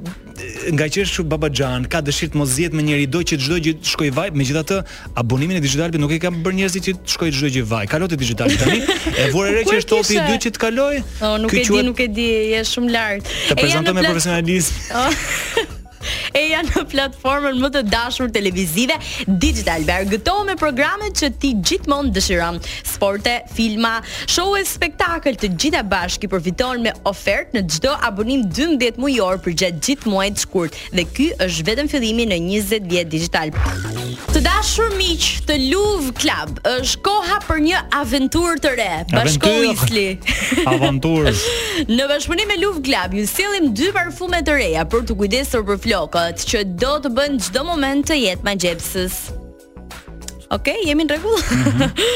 nga 0.76 0.88
që 0.94 1.04
është 1.06 1.26
babaxhan, 1.32 1.86
ka 1.92 2.02
dëshirë 2.06 2.34
të 2.36 2.40
mos 2.42 2.54
zihet 2.56 2.76
me 2.78 2.86
njëri 2.86 3.10
do 3.14 3.22
që 3.30 3.38
çdo 3.42 3.58
gjë 3.66 3.74
të 3.82 3.92
shkojë 3.94 4.14
vaj, 4.20 4.32
megjithatë 4.40 4.80
abonimin 5.22 5.60
e 5.60 5.62
digital 5.66 5.94
nuk 6.02 6.14
e 6.14 6.18
kanë 6.24 6.42
bërë 6.46 6.58
njerëzit 6.62 6.88
që 6.90 6.94
të 7.02 7.16
shkojë 7.16 7.36
çdo 7.38 7.52
gjë 7.58 7.66
vaj. 7.74 7.90
Kalot 7.92 8.16
e 8.16 8.22
digital 8.22 8.54
tani. 8.62 8.82
E 9.22 9.28
vura 9.34 9.52
re 9.54 9.66
që 9.70 9.78
është 9.82 9.92
topi 9.92 10.18
i 10.18 10.26
dytë 10.30 10.46
që 10.48 10.54
të 10.56 10.64
kaloj. 10.66 11.02
Oh, 11.22 11.36
nuk 11.44 11.54
e 11.58 11.66
di, 11.68 11.84
nuk 11.92 12.02
e 12.02 12.08
di, 12.16 12.30
je 12.56 12.64
shumë 12.74 12.94
lart. 12.96 13.36
Të 13.52 13.60
prezantoj 13.60 13.98
me 14.00 14.08
profesionalizëm 14.08 15.78
e 16.38 16.42
janë 16.52 16.76
në 16.78 16.84
platformën 16.92 17.58
më 17.62 17.70
të 17.76 17.82
dashur 17.92 18.32
televizive 18.34 18.98
Digital 19.42 19.86
gëto 20.12 20.36
me 20.48 20.56
programet 20.58 21.16
që 21.22 21.30
ti 21.42 21.52
gjithmonë 21.62 22.12
dëshiron. 22.16 22.58
Sporte, 22.88 23.34
filma, 23.56 24.00
show 24.30 24.54
e 24.58 24.62
spektakël 24.68 25.36
të 25.40 25.50
gjitha 25.60 25.82
bashkë 25.90 26.30
përfiton 26.32 26.82
me 26.86 26.94
ofertë 27.10 27.58
në 27.58 27.64
çdo 27.76 27.94
abonim 28.08 28.46
12 28.48 29.00
mujor 29.02 29.40
për 29.44 29.56
gjatë 29.62 29.82
gjithë 29.86 30.12
muajit 30.12 30.44
shkurt 30.44 30.78
dhe 30.98 31.06
ky 31.16 31.28
është 31.46 31.66
vetëm 31.70 31.90
fillimi 31.92 32.26
në 32.32 32.40
20 32.50 32.88
vjet 32.92 33.12
digital. 33.12 33.52
Të 34.34 34.44
dashur 34.46 34.94
miq 35.00 35.28
të 35.50 35.60
Luv 35.70 36.10
Club, 36.22 36.56
është 36.72 37.02
koha 37.06 37.40
për 37.46 37.62
një 37.68 37.84
aventurë 38.02 38.62
të 38.66 38.74
re. 38.80 38.90
Bashko 39.14 39.52
Isli. 39.72 40.08
Aventurë. 40.72 41.34
në 41.92 42.06
bashkëpunim 42.12 42.52
me 42.52 42.58
Luv 42.62 42.82
Club 42.88 43.16
ju 43.20 43.26
sillim 43.30 43.72
dy 43.76 43.92
parfume 43.96 44.42
të 44.46 44.58
reja 44.60 44.88
për 44.92 45.06
të 45.10 45.18
kujdesur 45.20 45.66
për 45.68 45.82
flokët 45.92 46.46
që 46.48 46.60
do 46.80 46.92
të 47.04 47.12
bën 47.18 47.36
çdo 47.50 47.66
moment 47.68 48.08
të 48.08 48.16
jetë 48.22 48.48
magjepsës. 48.48 49.20
Okej, 50.52 50.76
okay, 50.82 50.88
jemi 50.90 51.06
në 51.08 51.16
rregull. 51.16 51.44
Mhm. 51.56 51.92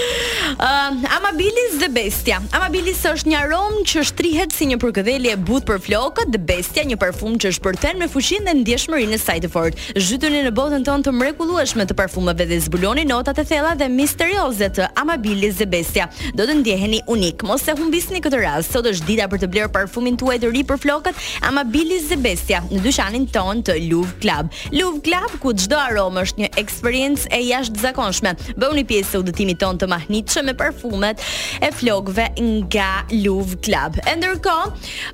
Ëm 0.45 0.55
mm 0.55 0.61
-hmm. 0.61 1.05
uh, 1.05 1.15
Amabilis 1.15 1.73
the 1.81 1.89
Bestia. 1.89 2.37
Amabilis 2.51 2.99
është 3.05 3.27
një 3.31 3.37
aromë 3.43 3.79
që 3.89 4.03
shtrihet 4.05 4.51
si 4.53 4.65
një 4.65 4.77
përkëdhelje 4.83 5.31
e 5.31 5.37
butë 5.37 5.65
për 5.69 5.79
flokët, 5.85 6.29
The 6.31 6.37
Bestia, 6.39 6.83
një 6.83 6.97
parfum 7.01 7.33
që 7.37 7.51
shpërthen 7.57 7.97
me 7.97 8.07
fuqinë 8.07 8.45
dhe 8.47 8.53
ndjeshmërinë 8.61 9.13
e 9.13 9.17
saj 9.17 9.39
të 9.45 9.49
fortë. 9.49 9.77
Zhytuni 10.07 10.41
në 10.45 10.51
botën 10.51 10.83
tonë 10.87 11.03
të 11.07 11.11
mrekullueshme 11.11 11.83
të 11.85 11.93
parfumeve 11.95 12.45
dhe 12.49 12.59
zbuloni 12.65 13.05
notat 13.05 13.39
e 13.39 13.43
thella 13.45 13.71
dhe 13.79 13.87
misterioze 13.89 14.69
të 14.69 14.83
Amabilis 15.01 15.55
the 15.55 15.65
Bestia. 15.65 16.07
Do 16.37 16.43
të 16.49 16.59
ndjeheni 16.59 16.99
unik. 17.07 17.43
Mos 17.43 17.67
e 17.67 17.71
humbisni 17.79 18.21
këtë 18.21 18.39
rast. 18.45 18.71
Sot 18.71 18.85
është 18.85 19.05
dita 19.07 19.27
për 19.27 19.39
të 19.43 19.47
bler 19.47 19.67
parfumin 19.67 20.17
tuaj 20.17 20.37
të 20.39 20.51
ri 20.51 20.63
për 20.63 20.77
flokët, 20.77 21.15
Amabilis 21.41 22.05
the 22.07 22.15
Bestia, 22.17 22.61
në 22.71 22.79
dyqanin 22.85 23.25
ton 23.31 23.63
të 23.65 23.73
Love 23.91 24.13
Club. 24.21 24.45
Love 24.71 24.97
Club 25.01 25.31
ku 25.41 25.53
çdo 25.53 25.75
aromë 25.87 26.21
është 26.25 26.37
një 26.43 26.47
eksperiencë 26.63 27.25
e 27.31 27.39
jashtëzakonshme 27.51 28.24
mundshme. 28.25 28.73
një 28.75 28.83
pjesë 28.89 29.11
të 29.15 29.19
udhëtimit 29.21 29.59
ton 29.61 29.77
të 29.79 29.87
mahnitshëm 29.87 30.45
me 30.49 30.53
parfumet 30.59 31.21
e 31.63 31.69
flokëve 31.71 32.25
nga 32.43 32.89
Love 33.13 33.55
Club. 33.63 33.99
E 34.03 34.15
ndërkohë, 34.17 34.65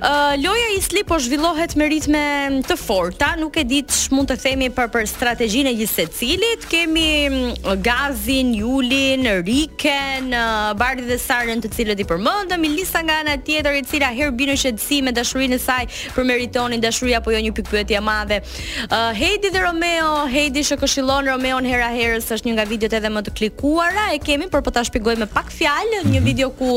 uh, 0.01 0.31
loja 0.41 0.69
i 0.73 0.79
Sli 0.81 1.03
po 1.05 1.19
zhvillohet 1.21 1.75
me 1.77 1.85
ritme 1.91 2.21
të 2.65 2.75
forta, 2.79 3.35
nuk 3.37 3.59
e 3.61 3.63
di 3.69 3.83
ç'mund 3.85 4.31
të 4.31 4.37
themi 4.41 4.69
për 4.73 4.87
për 4.95 5.05
strategjinë 5.11 5.69
e 5.69 5.77
gjithë 5.77 5.93
secilit. 5.93 6.65
Kemi 6.71 7.11
mm, 7.27 7.77
Gazin, 7.85 8.49
Julin, 8.57 9.27
Riken, 9.45 10.31
uh, 10.33 10.71
Bardi 10.79 11.05
dhe 11.11 11.19
Sarën 11.21 11.61
të 11.63 11.69
cilët 11.75 12.01
i 12.03 12.07
përmendëm, 12.09 12.63
Milisa 12.65 13.03
nga 13.05 13.19
ana 13.21 13.35
tjetër 13.37 13.77
e 13.77 13.85
cila 13.91 14.09
herë 14.15 14.33
binë 14.41 14.57
shëtsi 14.63 15.03
me 15.05 15.13
dashurinë 15.13 15.59
e 15.59 15.61
saj 15.67 15.85
për 16.15 16.25
meritonin 16.31 16.81
dashuria 16.81 17.21
apo 17.21 17.35
jo 17.35 17.43
një 17.45 17.53
pikpyetje 17.59 17.99
e 18.01 18.03
madhe. 18.09 18.41
Uh, 18.89 19.11
Heidi 19.21 19.53
dhe 19.53 19.63
Romeo, 19.67 20.25
Heidi 20.33 20.65
që 20.71 20.79
këshillon 20.81 21.29
Romeon 21.29 21.69
hera 21.69 21.91
herës 21.93 22.31
është 22.33 22.49
një 22.49 22.57
nga 22.57 22.67
videot 22.73 22.97
e 22.97 23.00
edhe 23.01 23.11
më 23.17 23.25
të 23.27 23.35
klikuara 23.39 24.09
e 24.15 24.21
kemi 24.23 24.49
por 24.53 24.61
po 24.65 24.73
ta 24.77 24.85
shpjegoj 24.85 25.17
me 25.23 25.29
pak 25.33 25.51
fjalë 25.57 26.05
një 26.13 26.19
mhm. 26.21 26.29
video 26.31 26.53
ku 26.53 26.75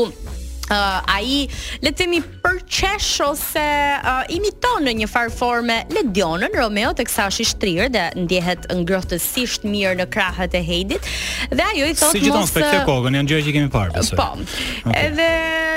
Uh, 0.65 0.95
ai 1.13 1.45
le 1.85 1.91
të 1.93 2.07
përqesh 2.41 3.09
ose 3.21 3.61
uh, 4.01 4.23
imiton 4.33 4.81
në 4.89 4.93
një 5.01 5.07
farforme 5.11 5.75
forme 5.85 5.93
Ledionën 5.93 6.55
Romeo 6.57 6.89
teksa 6.97 7.27
është 7.29 7.43
i 7.45 7.49
shtrirë 7.51 7.85
dhe 7.93 8.05
ndjehet 8.23 8.65
ngrohtësisht 8.79 9.67
mirë 9.69 9.91
në 9.99 10.07
krahët 10.15 10.57
e 10.57 10.61
Heidit 10.65 11.05
dhe 11.53 11.67
ajo 11.67 11.91
i 11.91 11.93
thotë 11.93 11.99
si 11.99 12.07
mos 12.07 12.15
Si 12.17 12.23
gjithon 12.23 12.49
spektakël 12.49 12.81
kokën 12.89 13.19
janë 13.19 13.29
gjëra 13.29 13.45
që 13.45 13.53
kemi 13.59 13.69
parë 13.77 14.03
Po. 14.17 14.27
Okay. 14.41 14.97
Edhe 15.03 15.29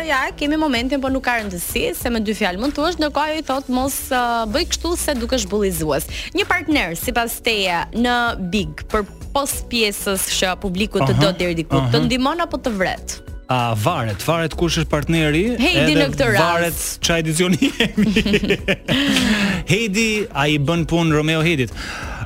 ja 0.09 0.23
kemi 0.41 0.57
momentin 0.65 1.05
po 1.05 1.13
nuk 1.13 1.27
ka 1.29 1.37
rëndësi 1.43 1.85
se 2.01 2.15
me 2.17 2.25
dy 2.25 2.33
fjalë 2.41 2.65
mund 2.65 2.73
thuash 2.81 2.97
ndërkohë 3.05 3.35
ajo 3.35 3.45
i 3.45 3.47
thotë 3.53 3.77
mos 3.77 4.01
uh, 4.09 4.49
bëj 4.57 4.71
kështu 4.73 4.97
se 5.05 5.19
dukesh 5.21 5.45
bullizues. 5.53 6.09
Një 6.33 6.49
partner 6.49 6.97
sipas 6.97 7.37
teja 7.45 7.85
në 7.93 8.17
Big 8.49 8.87
për 8.89 9.05
pos 9.39 9.55
pjesës 9.71 10.25
që 10.35 10.49
publiku 10.63 10.99
të 11.05 11.15
do 11.21 11.29
deri 11.39 11.55
diku, 11.61 11.79
të 11.93 12.01
ndihmon 12.09 12.41
apo 12.43 12.59
të 12.59 12.73
vret? 12.75 13.13
A 13.55 13.71
varet, 13.79 14.21
varet 14.27 14.53
kush 14.59 14.81
është 14.83 14.91
partneri, 14.91 15.43
Heidi 15.61 15.85
edhe 15.85 16.03
në 16.03 16.09
këtë 16.11 16.27
rast. 16.35 16.49
Varet 16.49 16.83
ç'a 17.07 17.21
edicioni 17.23 17.69
jemi. 17.79 18.57
Heidi 19.71 20.09
ai 20.37 20.57
bën 20.61 20.83
punë 20.91 21.15
Romeo 21.17 21.41
Heidit. 21.47 21.71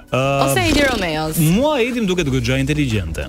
Uh, 0.09 0.49
Ose 0.49 0.65
Heidi 0.65 0.83
Romeos. 0.89 1.37
Mua 1.53 1.77
Heidi 1.83 2.01
më 2.03 2.09
duket 2.15 2.33
gëgja 2.33 2.57
inteligjente. 2.65 3.29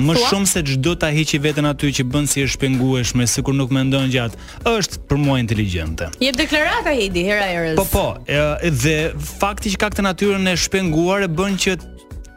Më 0.00 0.16
Tua? 0.16 0.30
shumë 0.30 0.48
se 0.52 0.62
çdo 0.70 0.96
ta 1.02 1.10
heqi 1.12 1.38
veten 1.42 1.66
aty 1.68 1.90
që 2.00 2.06
bën 2.08 2.26
si 2.30 2.42
e 2.42 2.48
shpengueshme, 2.50 3.26
sikur 3.28 3.54
nuk 3.58 3.70
mendon 3.74 4.08
gjatë, 4.12 4.38
është 4.70 5.04
për 5.10 5.20
mua 5.22 5.38
inteligjente. 5.42 6.08
Je 6.24 6.32
deklarata 6.34 6.96
Heidi, 6.96 7.26
hera 7.28 7.46
erës. 7.56 7.76
Po 7.82 7.86
po, 7.90 8.06
e, 8.30 8.70
dhe 8.70 8.96
fakti 9.36 9.74
që 9.74 9.82
ka 9.82 9.92
këtë 9.92 10.06
natyrën 10.08 10.46
e 10.50 10.56
shpenguar 10.64 11.26
e 11.26 11.32
bën 11.34 11.58
që 11.64 11.78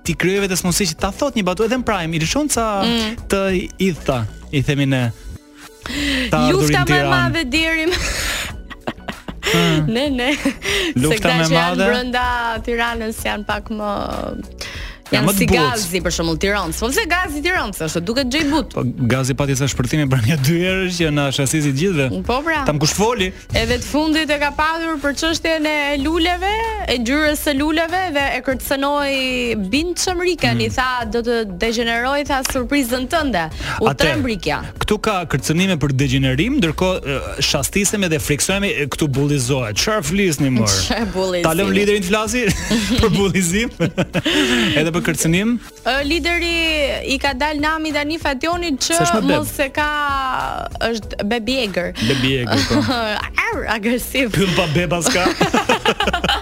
ti 0.03 0.15
kryej 0.19 0.47
të 0.51 0.57
smosi 0.59 0.85
që 0.93 0.99
ta 0.99 1.11
thot 1.15 1.37
një 1.39 1.45
batu 1.47 1.65
edhe 1.65 1.79
në 1.79 1.85
prime 1.87 2.15
i 2.15 2.21
lëshon 2.23 2.49
ca 2.53 2.65
mm. 2.85 3.21
të 3.31 3.41
i 3.57 3.89
i 4.53 4.61
themi 4.63 4.85
ne 4.89 5.03
ta 6.31 6.43
durin 6.51 6.87
ti 6.87 6.99
ra 7.07 7.25
më 7.33 7.43
deri 7.51 7.89
më 7.91 8.03
Ne 9.53 10.03
ne. 10.09 10.29
Lufta 11.03 11.33
me 11.37 11.45
madhe. 11.51 11.85
Brenda 11.89 12.23
Tiranës 12.65 13.19
janë 13.27 13.43
pak 13.45 13.67
më 13.75 13.89
Janë 15.11 15.33
si 15.35 15.45
gazi 15.49 15.99
për 16.01 16.13
shembull 16.15 16.37
Tiranë. 16.41 16.73
Po 16.79 16.87
pse 16.89 17.03
gazi 17.11 17.41
Tiranë? 17.43 17.75
Është 17.85 18.01
duket 18.07 18.29
xhej 18.31 18.45
but. 18.51 18.69
Po 18.73 18.83
gazi 19.11 19.35
pati 19.37 19.55
sa 19.59 19.67
shpërthimin 19.69 20.07
për 20.09 20.21
një 20.29 20.37
dy 20.45 20.59
herë 20.63 20.87
që 20.97 21.09
na 21.13 21.25
shasisi 21.35 21.73
të 21.73 21.79
gjithëve. 21.81 22.21
Po 22.27 22.37
pra. 22.45 22.61
Tam 22.67 22.79
kush 22.81 22.93
foli? 22.95 23.27
Edhe 23.59 23.77
të 23.81 23.85
fundit 23.87 24.31
e 24.31 24.37
ka 24.41 24.53
padur 24.55 24.95
për 25.03 25.17
çështjen 25.19 25.67
e 25.67 25.75
luleve, 26.01 26.51
e 26.87 26.95
gjyres 27.03 27.43
së 27.45 27.55
luleve 27.59 28.03
dhe 28.15 28.25
e 28.37 28.39
kërcënoi 28.45 29.57
Binçëm 29.73 30.23
Rikën 30.23 30.55
mm. 30.55 30.63
i 30.69 30.71
tha 30.77 30.87
do 31.13 31.23
të 31.27 31.37
degeneroj 31.61 32.21
tha 32.31 32.39
surprizën 32.47 33.05
tënde. 33.11 33.43
U 33.83 33.91
trembrikja. 33.99 34.61
Ktu 34.85 34.97
ka 35.03 35.17
kërcënime 35.33 35.77
për 35.83 35.97
degenerim, 35.99 36.57
ndërkohë 36.61 37.19
shastisem 37.43 38.07
edhe 38.07 38.21
friksohemi 38.23 38.71
këtu 38.95 39.11
bullizohet. 39.19 39.75
Çfarë 39.83 40.07
flisni 40.09 40.53
më? 40.55 40.71
bullizim? 41.13 41.49
Ta 41.49 41.53
lëm 41.59 41.75
liderin 41.75 42.01
të 42.01 42.11
flasi 42.13 42.47
për 43.03 43.13
bullizim. 43.19 43.75
edhe 44.79 44.91
kërcënim? 45.05 45.49
Ë 45.89 45.93
lideri 46.07 46.53
i 47.13 47.17
ka 47.21 47.33
dal 47.37 47.59
Nami 47.63 47.91
tani 47.95 48.17
Fationi 48.21 48.71
që 48.85 48.99
mos 49.27 49.51
se 49.57 49.67
ka 49.75 49.89
është 50.89 51.27
bebiegër 51.31 51.91
Bebiegër 52.07 52.67
Bebi 52.71 52.81
po. 52.87 53.67
Agresiv. 53.75 54.31
Pyll 54.33 54.49
pa 54.57 54.65
beba 54.73 54.97
s'ka. 55.05 55.27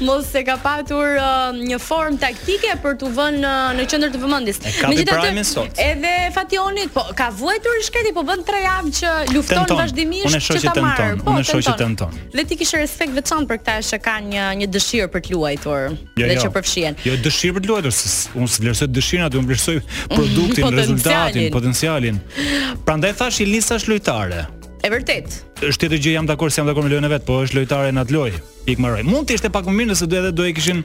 mos 0.00 0.24
se 0.30 0.42
ka 0.44 0.56
patur 0.62 1.16
uh, 1.18 1.50
një 1.58 1.78
form 1.82 2.18
taktike 2.20 2.74
për 2.82 2.96
t'u 3.00 3.10
vënë 3.14 3.40
uh, 3.50 3.70
në 3.78 3.86
qendër 3.90 4.12
të 4.14 4.20
vëmendjes. 4.22 4.60
Megjithatë, 4.86 5.30
edhe, 5.32 5.86
edhe 5.86 6.12
Fationi, 6.34 6.86
po 6.94 7.04
ka 7.18 7.28
vuetur 7.38 7.78
i 7.80 7.84
shketi, 7.86 8.12
po 8.16 8.22
bën 8.28 8.44
3 8.46 8.62
javë 8.64 8.92
që 9.00 9.14
lufton 9.34 9.60
tenton. 9.62 9.80
vazhdimisht 9.82 10.36
që 10.38 10.60
ta 10.66 10.82
marrë. 10.84 11.08
Po, 11.22 11.30
unë 11.30 11.30
shoh 11.30 11.30
që 11.30 11.30
tenton. 11.30 11.32
Unë 11.32 11.48
shoh 11.50 11.64
që 11.66 11.74
tenton. 11.82 12.20
Dhe 12.38 12.44
ti 12.50 12.60
kishe 12.62 12.82
respekt 12.82 13.14
veçantë 13.18 13.50
për 13.52 13.62
këtë 13.62 13.78
që 13.90 14.00
kanë 14.08 14.28
një 14.34 14.46
një 14.62 14.68
dëshirë 14.76 15.08
për 15.14 15.22
të 15.28 15.34
luajtur 15.34 15.88
jo, 15.90 15.96
dhe 16.20 16.28
jo. 16.28 16.44
që 16.44 16.52
përfshihen. 16.58 17.00
Jo, 17.02 17.16
jo 17.16 17.22
dëshirë 17.24 17.56
për 17.56 17.64
të 17.64 17.72
luajtur, 17.72 18.14
unë 18.42 18.52
vlerësoj 18.60 18.88
dëshirën, 18.98 19.26
atë 19.30 19.40
unë 19.42 19.48
vlerësoj 19.50 19.78
produktin, 20.14 20.78
rezultatin, 20.78 21.50
potencialin. 21.56 22.22
Prandaj 22.86 23.16
thash 23.20 23.40
i 23.44 23.50
lisash 23.50 23.88
lojtare 23.90 24.44
e 24.88 24.94
vërtet. 24.96 25.34
Është 25.60 25.84
tjetër 25.84 26.00
gjë 26.04 26.14
jam 26.18 26.28
dakord 26.28 26.54
se 26.54 26.62
jam 26.62 26.68
dakord 26.70 26.88
me 26.88 26.92
lojën 26.92 27.08
e 27.08 27.12
vet, 27.12 27.26
po 27.28 27.42
është 27.44 27.58
lojtare 27.60 27.90
në 27.94 28.04
atë 28.06 28.16
lojë. 28.16 28.38
Pikë 28.68 28.84
më 28.86 28.92
Mund 29.08 29.28
të 29.28 29.36
ishte 29.38 29.50
pak 29.52 29.68
më 29.68 29.76
mirë 29.80 29.92
nëse 29.92 30.08
do 30.08 30.20
edhe 30.22 30.32
do 30.38 30.46
e 30.48 30.54
kishin 30.56 30.80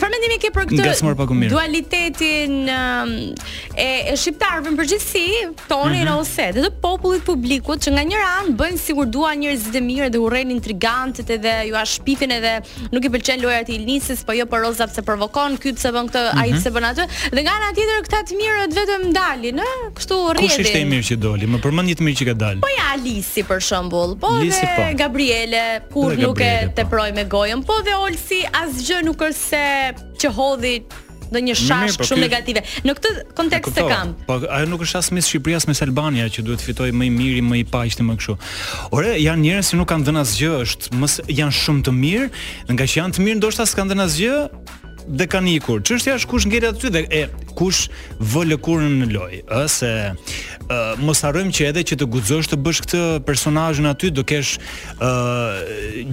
Çfarë 0.00 0.14
mendimi 0.16 0.36
ke 0.40 0.48
për 0.54 0.68
këtë? 0.70 1.48
Dualitetin 1.52 2.52
um, 2.72 3.10
e 3.76 3.88
e 4.08 4.12
shqiptarëve 4.16 4.70
në 4.72 4.78
përgjithësi, 4.78 5.32
tonin 5.68 6.06
mm 6.06 6.06
-hmm. 6.06 6.22
ose, 6.22 6.46
dhe 6.56 6.62
të 6.64 6.70
popullit 6.84 7.24
publikut 7.26 7.82
që 7.84 7.90
nga 7.92 8.04
njëra 8.08 8.28
anë 8.40 8.54
bëjnë 8.60 8.80
sikur 8.84 9.06
duan 9.12 9.36
njerëzit 9.42 9.74
e 9.76 9.82
mirë 9.90 10.08
dhe 10.14 10.18
urren 10.24 10.50
intrigantët 10.54 11.30
edhe 11.36 11.52
ju 11.68 11.76
a 11.76 11.82
shpifin 11.84 12.30
edhe 12.38 12.52
nuk 12.94 13.04
i 13.04 13.10
pëlqen 13.16 13.42
lojrat 13.42 13.68
e 13.68 13.74
Ilnisës, 13.76 14.22
po 14.26 14.32
jo 14.38 14.46
po 14.54 14.62
Roza 14.64 14.86
pse 14.88 15.02
provokon, 15.10 15.58
ky 15.60 15.72
pse 15.76 15.88
bën 15.92 16.08
këtë, 16.08 16.22
mm 16.24 16.28
-hmm. 16.28 16.42
ai 16.42 16.48
mhm. 16.50 16.58
pse 16.58 16.68
bën 16.74 16.84
atë. 16.90 17.04
Dhe 17.34 17.40
nga 17.44 17.52
ana 17.60 17.68
tjetër 17.76 17.98
këta 18.06 18.18
të 18.28 18.32
mirë 18.40 18.66
vetëm 18.80 19.02
dalin, 19.18 19.58
ë? 19.68 19.76
Kështu 20.00 20.14
rrihen. 20.32 20.48
Kush 20.48 20.58
ishte 20.64 20.80
i 20.80 20.86
mirë 20.92 21.06
që 21.10 21.14
doli? 21.26 21.44
Më 21.52 21.58
përmend 21.64 21.86
një 21.90 21.94
të 22.00 22.04
mirë 22.06 22.18
që 22.20 22.24
ka 22.30 22.34
dalë. 22.44 22.60
Po 22.64 22.70
ja 22.76 22.84
Alisi 22.96 23.42
për 23.50 23.60
shembull, 23.68 24.10
po 24.22 24.28
Lisi, 24.40 24.64
dhe 24.64 24.72
po. 24.76 24.82
Gabriele, 25.02 25.64
kur 25.92 26.10
nuk 26.26 26.40
e 26.40 26.54
po. 26.66 26.72
teproj 26.78 27.10
me 27.18 27.24
gojën, 27.34 27.60
po 27.68 27.74
dhe 27.86 27.92
Olsi 28.06 28.40
asgjë 28.62 28.98
nuk 29.06 29.20
është 29.28 29.44
se 29.54 29.66
që 30.20 30.28
hodhi 30.34 30.74
në 31.30 31.40
një 31.46 31.54
shash 31.54 31.96
po 32.00 32.06
shumë 32.08 32.18
kjo... 32.22 32.24
negative. 32.24 32.62
Në 32.88 32.94
këtë 32.98 33.10
kontekst 33.38 33.76
të 33.76 33.84
kam. 33.86 34.16
Po 34.26 34.40
ajo 34.50 34.66
nuk 34.66 34.82
është 34.82 34.98
as 34.98 35.10
mes 35.14 35.28
Shqipërisë 35.28 35.62
as 35.62 35.68
me 35.70 35.76
Albania 35.86 36.26
që 36.32 36.42
duhet 36.46 36.64
fitojë 36.66 36.96
më 36.98 37.06
i 37.06 37.12
miri, 37.14 37.44
më 37.46 37.60
i 37.62 37.64
paqishëm 37.70 38.08
më 38.10 38.16
kështu. 38.18 38.36
Ore, 38.98 39.14
janë 39.22 39.44
njerëz 39.44 39.70
që 39.70 39.78
nuk 39.80 39.90
kanë 39.94 40.08
dhënë 40.08 40.24
asgjë, 40.26 40.50
është 40.66 41.28
janë 41.38 41.56
shumë 41.62 41.86
të 41.86 41.96
mirë, 42.02 42.28
ndonëse 42.74 42.76
nga 42.80 42.88
që 42.94 43.00
janë 43.02 43.16
të 43.18 43.28
mirë 43.28 43.38
ndoshta 43.44 43.68
s'kan 43.70 43.92
dhënë 43.94 44.08
asgjë, 44.08 44.36
dhe 45.10 45.26
kanë 45.32 45.54
ikur. 45.58 45.80
Çështja 45.86 46.14
është 46.20 46.30
kush 46.30 46.46
ngjerë 46.50 46.70
aty 46.70 46.90
dhe 46.94 47.02
e 47.18 47.22
kush 47.58 47.86
vë 48.32 48.44
lëkurën 48.52 48.94
në 49.00 49.08
lojë, 49.10 49.40
ë 49.50 49.60
se 49.70 49.90
ë 49.90 50.80
mos 51.02 51.22
harrojmë 51.26 51.52
që 51.56 51.66
edhe 51.70 51.82
që 51.90 51.98
të 52.00 52.06
guxosh 52.14 52.50
të 52.52 52.58
bësh 52.64 52.82
këtë 52.86 53.00
personazhin 53.26 53.88
aty 53.90 54.10
do 54.14 54.24
kesh 54.28 54.54
ë 55.02 55.10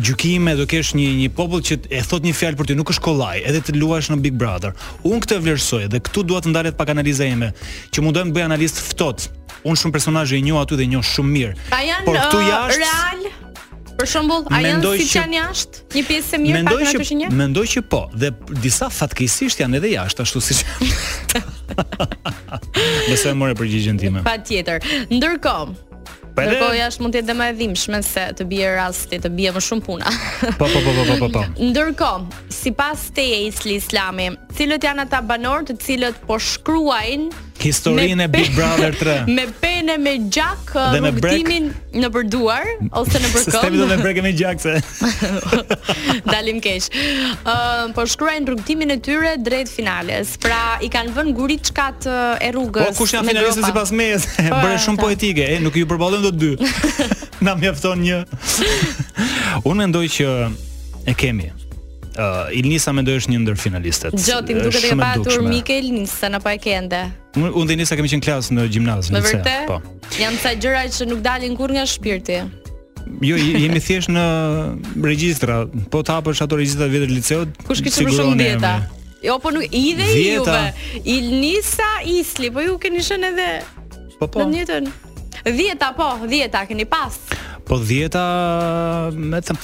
gjykime, 0.07 0.55
do 0.59 0.65
kesh 0.71 0.95
një 0.97 1.09
një 1.21 1.29
popull 1.37 1.63
që 1.67 1.79
e 1.93 2.01
thot 2.09 2.25
një 2.25 2.33
fjalë 2.39 2.59
për 2.59 2.71
ty, 2.71 2.77
nuk 2.79 2.93
është 2.95 3.05
kollaj, 3.05 3.41
edhe 3.51 3.61
të 3.67 3.77
luash 3.77 4.09
në 4.13 4.19
Big 4.25 4.37
Brother. 4.41 4.73
Unë 5.07 5.21
këtë 5.25 5.39
vlerësoj 5.45 5.83
dhe 5.93 6.01
këtu 6.07 6.25
dua 6.31 6.41
të 6.43 6.53
ndalet 6.55 6.77
pak 6.79 6.91
analiza 6.95 7.27
ime, 7.29 7.51
që 7.93 8.05
mundojmë 8.05 8.31
të 8.33 8.39
bëj 8.39 8.47
analist 8.49 8.81
ftohtë. 8.91 9.33
Unë 9.67 9.79
shumë 9.81 9.93
personazhe 9.95 10.37
i 10.37 10.43
njoh 10.45 10.59
aty 10.61 10.77
dhe 10.79 10.85
njoh 10.93 11.03
shumë 11.05 11.31
mirë. 11.33 11.55
Pa 11.71 11.81
janë, 11.83 12.05
por 12.07 12.17
këtu 12.17 12.43
jashtë 12.45 12.79
real 12.79 13.46
Për 13.97 14.09
shembull, 14.11 14.43
a 14.53 14.59
janë 14.61 14.89
si 14.99 15.05
që, 15.09 15.21
janë 15.23 15.37
jashtë? 15.39 15.79
Një 15.95 16.01
pjesë 16.05 16.35
e 16.37 16.39
mirë 16.43 16.59
pa 16.67 16.73
ato 16.75 16.99
që 17.09 17.15
një? 17.17 17.29
Mendoj 17.33 17.63
që 17.71 17.81
po, 17.89 18.03
dhe 18.13 18.29
disa 18.61 18.91
fatkeqësisht 18.93 19.63
janë 19.63 19.79
edhe 19.79 19.91
jashtë 19.95 20.25
ashtu 20.27 20.41
siç. 20.43 20.61
Besoj 23.09 23.33
morë 23.39 23.55
përgjigjen 23.61 23.97
time. 24.01 24.21
Patjetër. 24.27 24.85
Ndërkohë, 25.09 25.81
Po 26.37 26.43
edhe 26.45 26.59
po 26.61 26.67
jashtë 26.77 27.01
mund 27.01 27.15
të 27.15 27.21
jetë 27.23 27.33
më 27.33 27.45
e 27.49 27.53
dhimbshme 27.57 27.99
se 28.05 28.23
të 28.37 28.45
bie 28.51 28.65
rasti, 28.77 29.17
të 29.23 29.31
bie 29.33 29.49
më 29.55 29.61
shumë 29.65 29.81
puna. 29.87 30.11
Po 30.59 30.67
po 30.69 30.81
po 30.85 30.93
po 30.93 31.05
po 31.09 31.17
po. 31.17 31.29
po. 31.39 31.45
Ndërkohë, 31.71 32.41
sipas 32.53 33.07
teje 33.17 33.47
Isli 33.47 33.79
Islami, 33.81 34.29
cilët 34.59 34.85
janë 34.91 35.07
ata 35.07 35.23
banorë 35.25 35.71
të 35.71 35.79
cilët 35.87 36.21
po 36.29 36.37
shkruajnë 36.37 37.46
historinë 37.61 38.25
e 38.25 38.27
Big 38.29 38.53
Brother 38.55 38.93
3. 38.95 39.25
Me 39.37 39.45
penë 39.61 39.95
me 40.01 40.13
gjak 40.33 40.73
ngurtimin 40.77 41.71
në 41.97 42.09
përduar 42.13 42.65
duar 42.65 43.01
ose 43.01 43.17
në 43.21 43.31
për 43.33 43.43
Sistemi 43.47 43.79
do 43.79 43.87
të 43.89 43.97
mbrekë 44.01 44.23
me 44.25 44.31
gjak 44.37 44.59
se. 44.61 44.75
Dalim 46.31 46.59
keq. 46.63 46.87
Ëh, 46.93 47.35
uh, 47.43 47.83
po 47.95 48.05
shkruajnë 48.09 48.51
rrugtimin 48.51 48.93
e 48.93 48.99
tyre 49.03 49.35
drejt 49.41 49.71
finales. 49.73 50.35
Pra 50.43 50.77
i 50.85 50.89
kanë 50.93 51.15
vënë 51.17 51.35
guriçkat 51.37 52.07
e 52.43 52.51
rrugës. 52.53 52.91
Po 52.93 53.01
kush 53.03 53.15
janë 53.17 53.31
finalistët 53.33 53.69
sipas 53.71 53.93
mes? 53.95 54.27
Po, 54.37 54.61
Bëre 54.61 54.77
shumë 54.85 55.01
poetike, 55.01 55.47
e, 55.47 55.57
eh, 55.57 55.63
nuk 55.63 55.77
ju 55.79 55.87
përballen 55.89 56.23
dot 56.27 56.37
dy. 56.37 56.53
Na 57.41 57.55
mjafton 57.57 58.01
një. 58.03 58.21
Unë 59.63 59.79
mendoj 59.85 60.05
që 60.19 60.29
e 61.09 61.15
kemi. 61.17 61.53
Uh, 62.17 62.49
Ilnisa 62.57 62.89
me 62.97 63.03
është 63.05 63.29
një 63.29 63.39
ndër 63.43 63.59
finalistët 63.61 64.15
Gjotim, 64.17 64.57
duke 64.65 64.79
të 64.81 64.89
një 64.89 64.95
patur 65.03 65.43
Mikel 65.45 65.85
Ilnisa 65.91 66.31
në 66.33 66.39
pa 66.41 66.47
po 66.47 66.53
e 66.55 66.61
kende 66.63 67.01
Unë 67.45 67.67
dhe 67.71 67.75
Nisa 67.79 67.95
kemi 67.97 68.09
qenë 68.11 68.23
klasë 68.25 68.55
në 68.55 68.65
gjimnazë 68.73 69.13
Në 69.15 69.21
vërte? 69.25 69.55
Po. 69.69 69.77
Jam 70.19 70.37
sa 70.41 70.53
gjëra 70.57 70.85
që 70.95 71.07
nuk 71.11 71.21
dalin 71.25 71.55
kur 71.59 71.73
nga 71.75 71.83
shpirti 71.89 72.39
Jo, 73.23 73.37
jemi 73.39 73.79
thjesht 73.83 74.09
në 74.11 74.23
regjistra 75.05 75.61
Po 75.91 76.01
të 76.05 76.17
që 76.33 76.47
ato 76.47 76.59
regjistra 76.59 76.87
vjetër 76.91 77.13
liceot 77.13 77.65
Kush 77.67 77.83
kështë 77.85 78.07
më 78.09 78.15
shumë 78.17 78.37
djeta? 78.41 78.71
Jo, 79.23 79.39
po 79.41 79.49
nuk, 79.53 79.65
i 79.73 79.93
dhe 79.97 80.07
i 80.13 80.23
juve 80.25 80.61
I 81.03 81.17
Nisa, 81.27 81.89
Isli, 82.07 82.51
po 82.53 82.61
ju 82.65 82.77
keni 82.81 82.99
shën 83.05 83.25
edhe 83.31 83.49
Po, 84.19 84.27
po 84.27 84.43
Në 84.45 84.49
njëtën 84.61 84.89
Dhjeta, 85.47 85.93
po, 85.97 86.13
dhjeta, 86.27 86.65
keni 86.69 86.85
pas 86.89 87.15
Po, 87.67 87.77
dhjeta, 87.79 88.27
me 89.15 89.41
të 89.43 89.55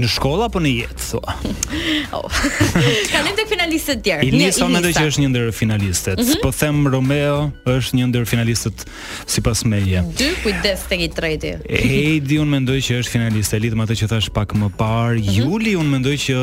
në 0.00 0.08
shkollë 0.12 0.46
apo 0.50 0.60
në 0.64 0.72
jetë 0.76 1.06
thua. 1.10 1.36
Oh. 2.16 2.30
Kanë 3.10 3.32
ndër 3.34 3.46
finalistët 3.50 4.00
tjerë. 4.06 4.28
Ne 4.30 4.48
më 4.52 4.66
mendoj 4.70 4.92
që 4.94 5.02
është 5.08 5.22
një 5.24 5.28
ndër 5.32 5.48
finalistët. 5.54 6.20
Mm 6.20 6.28
-hmm. 6.28 6.40
Po 6.42 6.50
them 6.54 6.86
Romeo 6.92 7.50
është 7.68 7.98
një 7.98 8.06
ndër 8.12 8.24
finalistët 8.30 8.84
sipas 9.26 9.64
meje. 9.64 10.04
2 10.20 10.28
kujdes 10.44 10.84
tek 10.88 11.00
i 11.02 11.08
tretë. 11.08 11.50
Heidi 11.68 12.38
un 12.38 12.48
mendoj 12.48 12.78
që 12.78 13.00
është 13.00 13.10
finalistë 13.16 13.56
e 13.58 13.70
më 13.74 13.86
atë 13.88 13.96
që 14.00 14.08
thash 14.08 14.30
pak 14.34 14.54
më 14.54 14.70
parë. 14.78 15.18
Mm 15.18 15.24
-hmm. 15.24 15.36
Juli 15.36 15.72
un 15.76 15.88
mendoj 15.90 16.14
që 16.26 16.38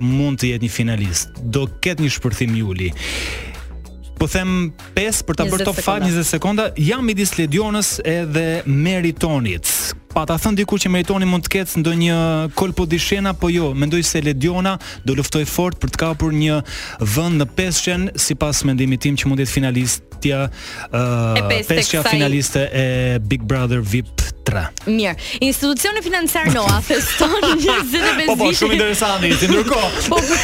mund 0.00 0.40
të 0.40 0.44
jetë 0.54 0.62
një 0.66 0.70
finalist. 0.78 1.28
Do 1.44 1.66
ket 1.80 2.00
një 2.00 2.10
shpërthim 2.10 2.56
Juli. 2.56 2.92
Po 4.18 4.26
them 4.26 4.72
5 4.94 5.24
për 5.28 5.34
ta 5.36 5.44
bërë 5.44 5.64
top 5.64 5.76
5 5.76 6.08
20 6.08 6.24
sekonda, 6.24 6.70
jam 6.76 7.04
midis 7.04 7.38
Ledionës 7.38 8.00
edhe 8.04 8.62
Meritonit 8.66 9.79
pa 10.12 10.26
ta 10.26 10.36
thënë 10.42 10.58
diku 10.60 10.78
që 10.80 10.90
meritoni 10.90 11.28
mund 11.28 11.46
të 11.46 11.52
ketë 11.56 11.80
ndonjë 11.84 12.16
kolpo 12.58 12.86
dishen 12.90 13.28
apo 13.30 13.48
jo, 13.52 13.70
mendoj 13.78 14.00
se 14.06 14.22
Lediona 14.24 14.74
do 15.06 15.14
luftoj 15.18 15.44
fort 15.48 15.78
për 15.82 15.92
të 15.94 16.00
kapur 16.02 16.34
një 16.34 16.58
vend 17.14 17.38
në 17.40 17.46
peshën 17.58 18.08
sipas 18.20 18.64
mendimit 18.68 19.04
tim 19.06 19.18
që 19.18 19.30
mund 19.30 19.38
të 19.42 19.46
jetë 19.46 19.54
finalistja 19.54 20.40
uh, 20.90 21.38
e 21.38 21.62
peshja 21.70 22.02
finaliste 22.10 22.66
e 22.72 22.86
Big 23.22 23.46
Brother 23.50 23.80
VIP 23.84 24.19
3. 24.46 24.64
Mirë. 24.88 25.14
Institucioni 25.44 26.02
financiar 26.04 26.48
NOA 26.54 26.78
feston 26.84 27.32
25 27.42 27.90
vjet. 27.92 28.26
Po, 28.28 28.36
po, 28.40 28.48
shumë 28.56 28.76
interesant 28.78 29.24
ishte 29.28 29.48
ndërkohë. 29.50 29.90
Po, 30.10 30.16
po. 30.18 30.36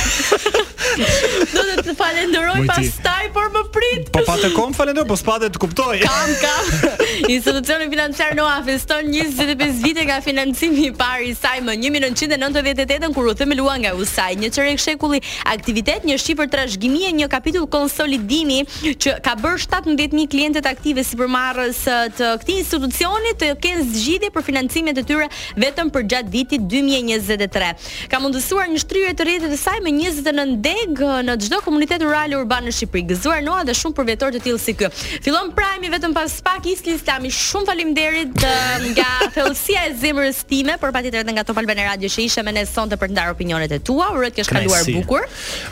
Do 1.51 1.63
të 1.67 1.83
të 1.85 1.93
falenderoj 1.99 2.63
pastaj, 2.69 3.27
por 3.35 3.49
më 3.53 3.63
prit. 3.75 4.09
Po 4.15 4.23
pa 4.27 4.37
të 4.41 4.51
kom 4.57 4.73
falenderoj, 4.77 5.07
po 5.11 5.17
spatë 5.19 5.49
të 5.55 5.61
kuptoj. 5.63 5.97
Kam, 6.03 6.33
kam. 6.41 7.01
Institucioni 7.37 7.89
financiar 7.93 8.37
NOA 8.39 8.61
feston 8.67 9.11
25 9.13 9.81
vite 9.85 10.07
nga 10.09 10.19
financimi 10.25 10.87
i 10.91 10.93
parë 10.97 11.29
i 11.31 11.33
saj 11.37 11.61
më 11.67 11.77
1998 11.83 13.11
kur 13.17 13.31
u 13.33 13.35
themelua 13.39 13.77
nga 13.83 13.93
USAI, 13.99 14.37
një 14.43 14.51
çerek 14.57 14.81
shekulli 14.83 15.21
aktivitet, 15.55 16.05
një 16.09 16.17
shifër 16.23 16.49
trashëgimie, 16.55 17.11
një 17.23 17.29
kapitull 17.33 17.67
konsolidimi 17.73 18.63
që 19.05 19.17
ka 19.27 19.35
bërë 19.43 19.63
17000 19.65 20.29
klientët 20.33 20.67
aktive 20.71 21.05
sipërmarrës 21.09 21.83
të 22.19 22.31
këtij 22.43 22.59
institucioni 22.63 23.35
të 23.41 23.51
kenë 23.65 23.86
zgjidhje 23.95 24.31
për 24.35 24.43
financimet 24.47 24.99
e 24.99 25.05
tyre 25.07 25.29
vetëm 25.61 25.91
për 25.95 26.07
gjatë 26.13 26.33
vitit 26.35 26.67
2023. 26.73 27.71
Ka 28.11 28.21
mundësuar 28.23 28.69
një 28.73 28.83
shtrye 28.83 29.15
të 29.19 29.27
rrjetet 29.29 29.55
e 29.55 29.59
saj 29.61 29.79
me 29.85 29.93
29 29.95 30.55
deg 30.65 31.03
uh, 31.05 31.19
në 31.27 31.37
çdo 31.47 31.61
komunitet 31.65 32.05
rural 32.07 32.35
urban 32.41 32.67
në 32.67 32.75
Shqipëri. 32.77 33.05
Gëzuar 33.13 33.43
Noa 33.47 33.65
dhe 33.69 33.75
shumë 33.77 33.97
për 33.97 34.13
të 34.25 34.31
tillë 34.47 34.63
si 34.63 34.75
ky. 34.79 34.91
Fillon 35.27 35.53
Prime 35.57 35.91
vetëm 35.93 36.15
pas 36.17 36.39
pak 36.49 36.67
Isli 36.73 36.97
Islami. 36.99 37.31
Shumë 37.31 37.69
faleminderit 37.71 38.45
uh, 38.45 38.87
nga 38.93 39.09
thellësia 39.37 39.89
e 39.91 39.97
zemrës 40.03 40.45
time 40.49 40.79
për 40.81 40.95
patjetër 40.95 41.25
edhe 41.25 41.37
nga 41.39 41.45
Top 41.47 41.61
Albana 41.63 41.91
Radio 41.93 42.11
që 42.11 42.27
ishe 42.27 42.47
me 42.47 42.55
ne 42.57 42.67
sonte 42.71 42.99
për 42.99 43.13
të 43.13 43.19
ndarë 43.19 43.37
opinionet 43.37 43.73
e 43.73 43.81
tua. 43.81 44.13
Uroj 44.15 44.33
të 44.35 44.43
kesh 44.43 44.55
kaluar 44.55 44.85
bukur. 44.93 45.29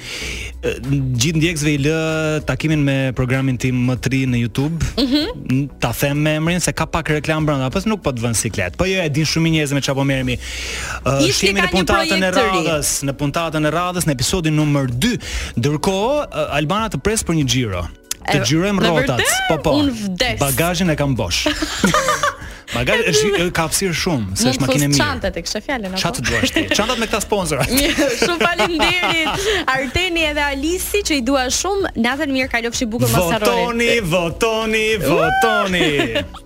Gjithë 1.21 1.39
ndjekësve 1.39 1.73
i 1.73 1.79
lë 1.85 1.95
takimin 2.47 2.83
me 2.85 2.95
programin 3.17 3.57
tim 3.61 3.79
më 3.87 3.95
tri 4.03 4.23
në 4.29 4.41
YouTube. 4.43 4.83
Mm 4.97 5.07
-hmm. 5.07 5.79
Ta 5.83 5.91
them 5.93 6.17
me 6.17 6.35
emrin 6.37 6.59
se 6.59 6.71
ka 6.73 6.85
pak 6.85 7.09
reklam 7.09 7.45
brenda, 7.45 7.69
pas 7.69 7.85
nuk 7.85 8.01
po 8.03 8.09
të 8.11 8.19
vën 8.23 8.33
siklet. 8.35 8.77
Po 8.77 8.85
jo, 8.85 9.01
e 9.03 9.09
din 9.09 9.25
shumë 9.25 9.49
njerëz 9.49 9.71
me 9.73 9.79
çfarë 9.81 9.95
po 9.99 10.03
merremi. 10.03 10.35
Uh, 11.05 11.27
Shkemi 11.31 11.61
në 11.61 11.71
puntatën 11.71 12.23
e 12.23 12.31
radhës, 12.31 12.87
në 13.07 13.13
puntatën 13.13 13.65
e 13.67 13.71
radhës, 13.71 14.03
në 14.07 14.11
episodin 14.11 14.55
numër 14.55 14.87
2. 14.91 15.17
Ndërkohë, 15.57 16.15
uh, 16.27 16.57
Albana 16.57 16.89
të 16.89 16.97
pres 16.99 17.23
për 17.23 17.33
një 17.35 17.45
xhiro. 17.51 17.83
Të 18.31 18.37
xhirojmë 18.47 18.79
rrotat. 18.79 19.19
Po 19.49 19.57
po. 19.63 19.71
Un 19.71 19.91
vdes. 19.91 20.39
Bagazhin 20.39 20.89
e 20.89 20.95
kam 20.95 21.15
bosh. 21.15 21.39
Magaz 22.73 23.03
është 23.11 23.47
ka 23.53 23.67
hapësir 23.67 23.93
shumë, 23.97 24.37
se 24.39 24.49
është 24.53 24.63
makinë 24.65 24.87
mirë. 24.93 24.97
Çanta 24.99 25.29
tek 25.35 25.45
kështu 25.45 25.61
fjalën 25.67 25.89
apo? 25.93 25.99
Çfarë 26.01 26.23
duash 26.29 26.53
ti? 26.55 26.63
Çantat 26.75 26.99
me 27.03 27.07
këta 27.11 27.19
sponsorat. 27.21 27.73
Shumë 28.23 28.37
faleminderit 28.41 29.47
Arteni 29.75 30.25
edhe 30.31 30.45
Alisi 30.47 31.03
që 31.05 31.19
i 31.21 31.25
dua 31.27 31.45
shumë. 31.53 31.93
Natën 32.03 32.33
mirë, 32.33 32.49
kalofshi 32.55 32.89
bukur 32.89 33.11
masaroni. 33.13 33.91
Votoni, 34.09 34.85
votoni, 35.03 35.83
votoni. 35.85 36.23